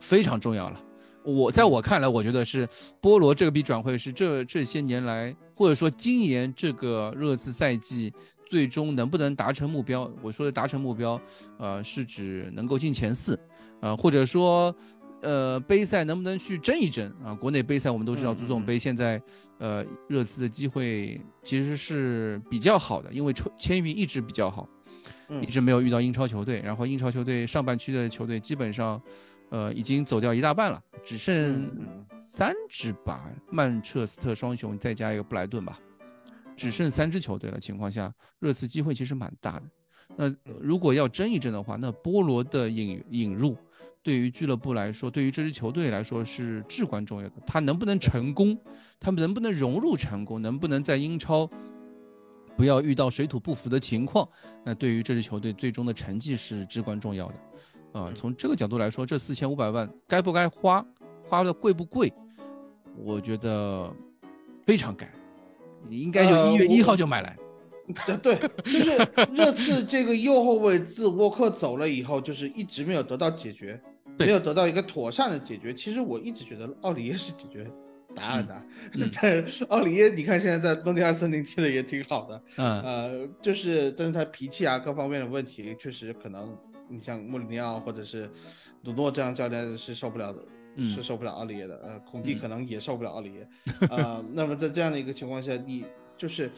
[0.00, 0.78] 非常重要了。
[1.24, 2.68] 我在我看来，我觉得是
[3.00, 8.12] 波罗这个笔转会是这这些年来，或者说今年这个热刺赛季
[8.46, 10.10] 最终能不能达成目标？
[10.22, 11.20] 我说的达成目标，
[11.58, 13.38] 呃，是指能够进前四，
[13.80, 14.74] 呃，或者说，
[15.22, 17.34] 呃，杯赛能不能去争一争啊？
[17.34, 19.22] 国内杯赛我们都知道，足总杯现在，
[19.58, 24.68] 呃，热刺的机会其实是比较好的，因为抽签运一直比较好。
[25.40, 29.00] 一直没有遇到英超球队，然后英超球队上半区的球队基本上，
[29.52, 31.70] 呃，已经走掉一大半了，只剩
[32.18, 35.78] 三支吧，曼彻斯特双雄再加一个布莱顿吧，
[36.56, 37.60] 只剩三支球队了。
[37.60, 39.62] 情况下，热刺机会其实蛮大的。
[40.16, 43.54] 那如果要争一争的话，那波罗的引引入
[44.02, 47.34] 对于俱乐部来说，对于这支球队来说是至关重要的。
[47.46, 48.58] 他能不能成功？
[48.98, 50.40] 他们能不能融入成功？
[50.40, 51.46] 能不能在英超？
[52.56, 54.26] 不要遇到水土不服的情况，
[54.64, 57.34] 那对于这支球队最终的成绩是至关重要的，
[57.92, 60.84] 啊，从这个角度来说，这四千五百万该不该花，
[61.24, 62.12] 花的贵不贵？
[62.96, 63.92] 我觉得
[64.64, 65.10] 非常该，
[65.88, 67.36] 你应该就一月一号就买来。
[68.22, 68.96] 对， 就是
[69.34, 73.80] 热刺这个右后卫自沃克走了以后，就是一直没有得到解决，
[74.18, 75.74] 没有得到一个妥善的解决。
[75.74, 77.70] 其实我一直觉得奥里耶是解决。
[78.14, 78.62] 答案的，
[79.22, 86.54] 但奥里耶，你看现在在诺丁汉森林踢的也挺好的，嗯，呃，就是，但是他脾气啊，各方面的问题，确实可能，
[86.92, 88.30] 你像穆里尼奥或者是
[88.82, 90.44] 鲁诺这样教练是受不了的，
[90.94, 93.48] 是受不了奥利耶的，呃，孔蒂可能也受不了奥利耶，
[93.90, 95.84] 呃，那么在这样的一个情况下，你
[96.18, 96.50] 就是，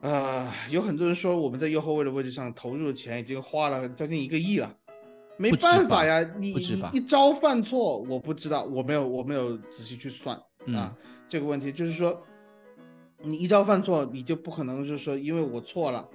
[0.00, 4.76] 呃，有很多人说我们在右后卫的位置上投入的钱已经花了将近一个亿了。
[5.36, 10.36] 没办法呀，你你一招犯错，我不知道，我没有我没有仔细去算
[10.76, 10.94] 啊。
[11.30, 12.22] 这个问题就是说，
[13.22, 16.06] 你一招犯错，你就不可能就是说，因为我错了，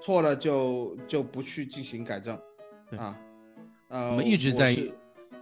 [0.00, 2.38] 错了就就不去进行改正
[2.96, 3.18] 啊。
[3.88, 4.76] 呃，我们一直在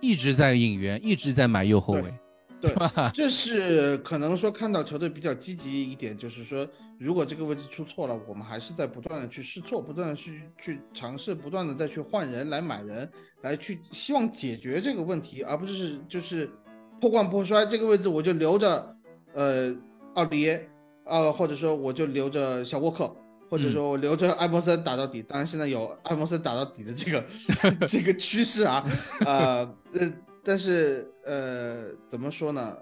[0.01, 2.15] 一直在引援，一直在买右后卫。
[2.59, 2.75] 对，
[3.13, 6.67] 这是可能说看到球队比较积极一点，就是说，
[6.99, 13.09] 如果这个位置出错了，我们还是在不断的去试错，不断的去去尝试，不断的再去换人来买人，
[13.43, 16.51] 来去希望解决这个问题，而不是就是
[16.99, 18.97] 破罐破摔，这个位置我就留着，
[19.35, 19.77] 呃，
[20.15, 20.67] 奥里耶，
[21.05, 23.15] 呃，或者说我就留着小沃克，
[23.49, 25.23] 或者说我留着艾默森打到底。
[25.23, 27.25] 当然现在有艾默森打到底的这个
[27.87, 28.85] 这个趋势啊，
[29.25, 30.13] 呃，呃。
[30.49, 32.79] 但是，呃，怎么说呢？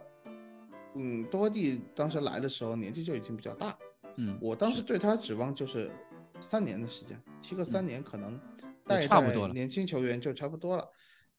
[0.97, 3.75] 嗯，多蒂当时来的时候年纪就已经比较大，
[4.17, 5.91] 嗯，我当时对他指望就是
[6.43, 8.39] 三年的时间，踢个三年可能
[8.87, 10.87] 带差不多了，年轻球员就差不多了，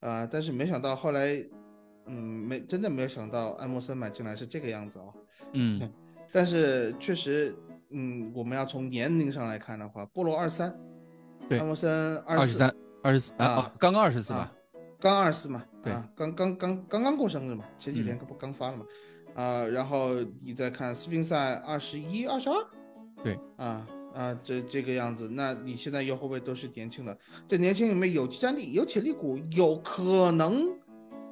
[0.00, 1.40] 啊，但是没想到后来，
[2.06, 5.14] 嗯，没真的没有想到艾默森买进来是这个样子哦，
[5.52, 5.80] 嗯，
[6.32, 7.54] 但是确实，
[7.90, 10.74] 嗯，我们要从年龄上来看的话，波罗二三，
[11.48, 14.52] 对，艾默森二十三，二十四啊，刚刚二十四吧。
[14.98, 18.84] 刚二十四嘛，对啊，刚刚刚刚刚过生日嘛，前几天不刚发了嘛，
[19.34, 22.56] 啊，然后你再看斯宾塞二十一、二十二，
[23.22, 27.16] 对，啊啊，这这个样子，那你现在右后卫都是年轻的，
[27.46, 30.66] 这年轻里面有战力、有潜力股，有可能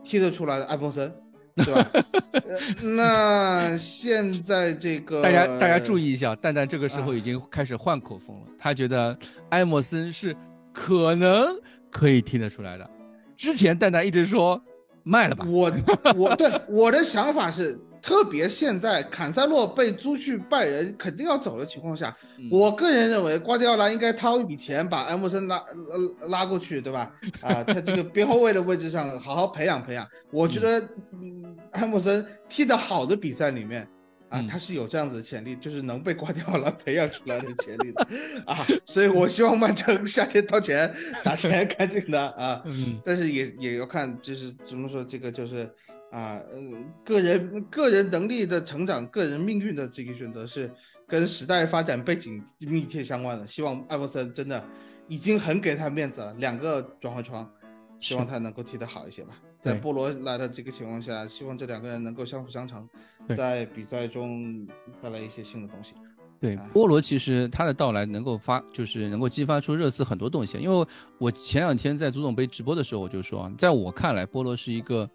[0.04, 1.10] 踢得出来的艾弗森，
[1.56, 1.90] 对吧？
[2.82, 9.16] 那现在这个大家大家注意一下，蛋蛋这个时候已经开始换口风了，他觉得
[9.50, 10.34] 埃默森是
[10.72, 11.46] 可能
[11.90, 12.88] 可以听得出来的。
[13.36, 14.60] 之前蛋蛋一直说
[15.02, 15.72] 卖了吧，我
[16.16, 27.10] 我对我的想法是特别现在坎塞洛被租去拜仁，肯定要走的情况下，嗯我个人认为瓜迪奥拉应该掏一笔钱把埃默森拉呃拉过去，对吧？
[27.40, 30.06] 啊，他这个边后卫的位置上好好培养培养。
[30.30, 30.78] 我觉得，
[31.12, 33.88] 嗯，埃默森踢得好的比赛里面。
[34.28, 38.06] 啊嗯，他是有这样子的潜力，就是能被瓜迪奥拉培养出来的潜力的
[38.44, 40.92] 啊，所以我希望曼城夏天掏钱
[41.22, 45.70] 打钱干净的啊，嗯但是也也要看，就是怎么说，这个就是
[46.14, 50.70] 啊，嗯，个人个人能力的成长，个人命运的这个选择是
[51.08, 53.44] 跟时代发展背景密切相关的。
[53.48, 54.64] 希望艾弗森真的
[55.08, 57.50] 已经很给他面子了，两个转会窗，
[57.98, 59.34] 希望他能够踢得好一些吧。
[59.60, 62.88] 在波罗来的这个情况下，希望这两个人能够相辅相成，
[63.34, 64.64] 在比赛中
[65.02, 65.94] 带来一些新的东西。
[66.38, 70.58] 对啊，波罗其实他的到来能够发，就是能够激发出热刺很多东西。
[70.58, 70.86] 因为
[71.18, 75.08] 我前两天在足总杯直播的时候，我就说啊，在我看来，波罗是一个，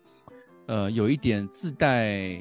[0.69, 2.37] 呃，有一点自带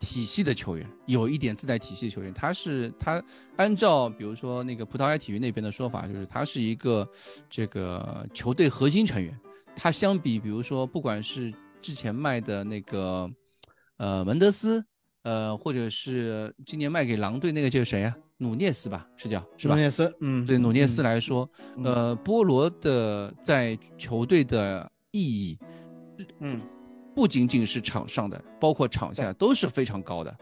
[0.00, 2.34] 体系的球员，有一点自带体系的球员。
[2.34, 3.22] 他是他
[3.56, 7.08] 按照比如说那个葡萄牙体育那边的说法，就是他是一个
[7.48, 9.38] 这个球队核心成员。
[9.76, 13.30] 他相比，比如说不管是之前卖的那个，
[13.98, 14.84] 呃，门德斯。
[15.24, 18.16] 呃，或者是今年卖给狼队那个叫谁啊？
[18.38, 19.74] 努涅斯吧，是叫是吧？
[19.74, 25.58] 努涅斯，嗯，对努涅斯嗯来说，嗯呃，波罗的在球队的意义，
[26.40, 26.62] 嗯，
[27.18, 30.36] 不仅仅是场上的，包括场下都是非常高的。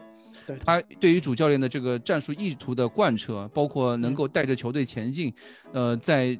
[0.45, 5.33] 对他对于主教练的这个战术意图的贯彻，包括能够带着球队前进，
[5.73, 6.39] 呃，在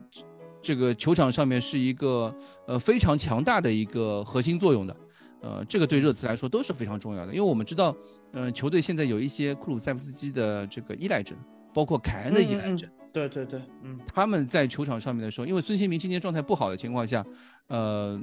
[0.62, 2.32] 这个球场上面是一个
[2.68, 4.96] 呃非常强大的一个核心作用的。
[5.42, 7.96] 呃，这个对热刺来说都是非常重要的，因为我们知道，
[8.34, 11.36] 呃，球队现在有一些库鲁塞夫斯基的这个依赖症，
[11.74, 12.88] 包括凯恩的依赖症。
[12.88, 17.26] 嗯嗯对对对，嗯，他们在球场上面的时候，因为孙兴民今年状态不好的情况下，
[17.66, 18.20] 呃，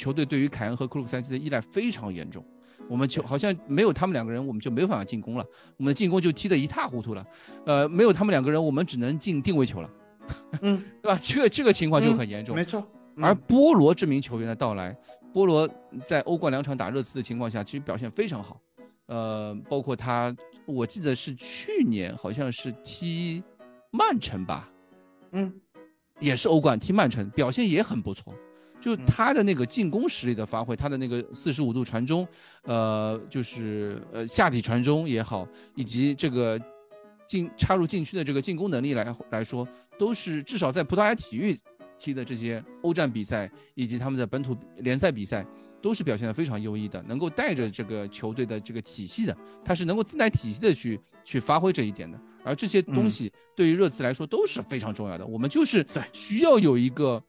[0.00, 2.44] 球队对于凯恩和库鲁塞夫斯基的依赖非常严重。
[2.88, 5.44] 我们球好像没有他们两个人，我们就没有办法进攻了，
[5.76, 7.24] 我们的进攻就踢得一塌糊涂了。
[7.66, 9.90] 呃，没有他们两个人，我们只能进定位球了，
[10.62, 11.20] 嗯， 对吧？
[11.22, 12.56] 这个这个情况就很严重。
[12.56, 12.80] 没错。
[13.16, 14.96] 嗯而波罗这名球员的到来，
[15.30, 15.68] 波罗
[16.06, 18.58] 在欧冠两场打热刺的情况下，其实表现非常好。
[19.06, 20.34] 呃，包括他，
[20.64, 23.42] 我记得是去年好像是踢
[23.90, 24.70] 曼城吧，
[25.32, 25.52] 嗯，
[26.18, 28.32] 也是欧冠踢曼城，表现也很不错。
[28.80, 32.26] 就嗯他的那个进攻实力的发挥，他的那个四十五度传中，
[32.62, 36.58] 呃，就是呃下底传中也好，以及这个
[37.28, 39.68] 进插入禁区的这个进攻能力来来说，
[39.98, 41.58] 都是至少在葡萄牙体育
[41.98, 45.44] 踢的这些欧战比赛以及他们的本土联赛比赛，
[45.82, 52.18] 都是表现的非常优异的，能够带着这个球队的这个体系的，他是能够自带体系的去去发挥这一点的。
[52.42, 57.22] 而这些东西对于热刺来说都是非常重要的，我们就是对需要有一个。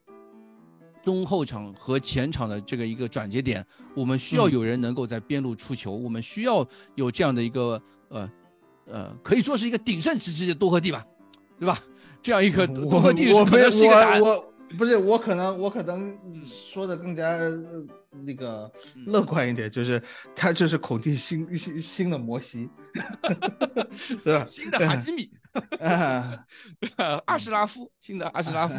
[1.04, 8.30] 中后场和前场的这个一个转接点，我们需要有人能够在边路出球，我们需要有这样的一个呃
[8.86, 11.06] 呃，可以说是一个鼎盛时期的多赫蒂吧，
[11.60, 11.80] 对吧？
[12.22, 14.22] 这样一个 多多赫蒂我可能是一个答案
[14.78, 17.62] 不是我可能我可能说的更加呃
[18.26, 20.02] 那个嗯乐观一点，就是
[20.34, 22.70] 他就是孔蒂新新新的摩西，
[24.24, 24.46] 对吧？
[24.48, 25.41] 新的哈基米，啊，
[27.26, 28.76] 阿什拉夫，新的阿什拉夫。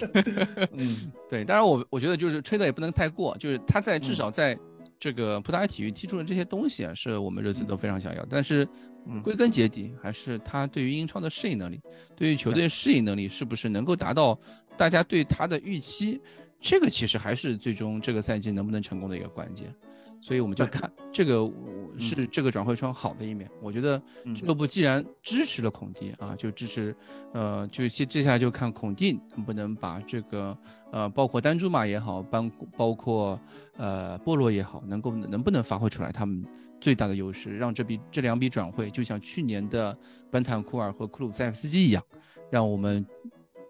[0.72, 4.58] 嗯， 对，当然我我觉得就是吹的也不能太过，就是他在至嗯少在
[4.98, 8.26] 这个葡萄牙体育踢出的这些东西啊，是我们热刺都非常想要。
[8.28, 8.68] 但是
[9.06, 11.80] 嗯归根结底，还是他对于英超的适应能力，
[12.14, 14.38] 对于球队适应能力是不是能够达到
[14.76, 16.20] 大家对他的预期，
[16.60, 19.74] 这个其实还是最终这个赛季能不能成功的一个关键。
[20.20, 21.50] 所以我们就看这个
[21.98, 23.50] 是这个转会窗好的一面。
[23.62, 26.94] 我觉得嗯俱乐部既然支持了孔蒂啊，就支持，
[27.32, 30.56] 呃，就接接下来就看孔蒂能不能把这个
[30.92, 33.40] 呃，包括丹朱马也好，包包括
[33.76, 36.44] 呃波罗也好，能够能不能发挥出来他们
[36.80, 39.96] 最大的优势，让这笔这两笔转会就像去年的
[40.30, 42.02] 本坦库尔和库鲁塞夫斯基一样，
[42.50, 43.04] 让我们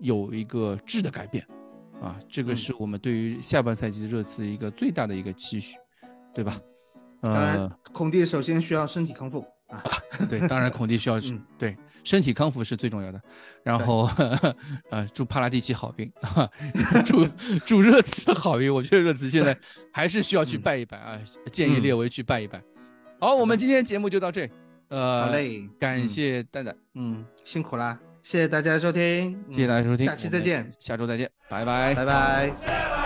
[0.00, 1.46] 有一个质的改变。
[2.02, 5.78] 啊，这个嗯是我们对于下半赛季的热刺一个最大的一个期许，
[6.36, 6.60] 对吧？
[7.22, 9.82] 当然呃，，孔蒂首先需要身体康复啊，
[10.28, 11.74] 对，当然孔蒂需要、 嗯对
[12.04, 13.20] 身体康复是最重要的。
[13.64, 14.08] 然后，
[14.92, 16.12] 呃，祝帕拉蒂奇好运，
[17.04, 17.26] 祝
[17.66, 18.72] 祝热刺好运。
[18.72, 19.56] 我觉得热刺现在
[19.90, 21.18] 还是需要去嗯拜一拜啊，
[21.50, 22.62] 建议嗯列维去拜一拜。
[23.18, 24.52] 好，我们今天节目就到这里，
[24.88, 33.05] 呃，好，嘞，感嗯谢蛋蛋，嗯，辛苦啦，谢谢大家收听，谢谢大家收听，下期再见，下周再见，拜拜，拜拜。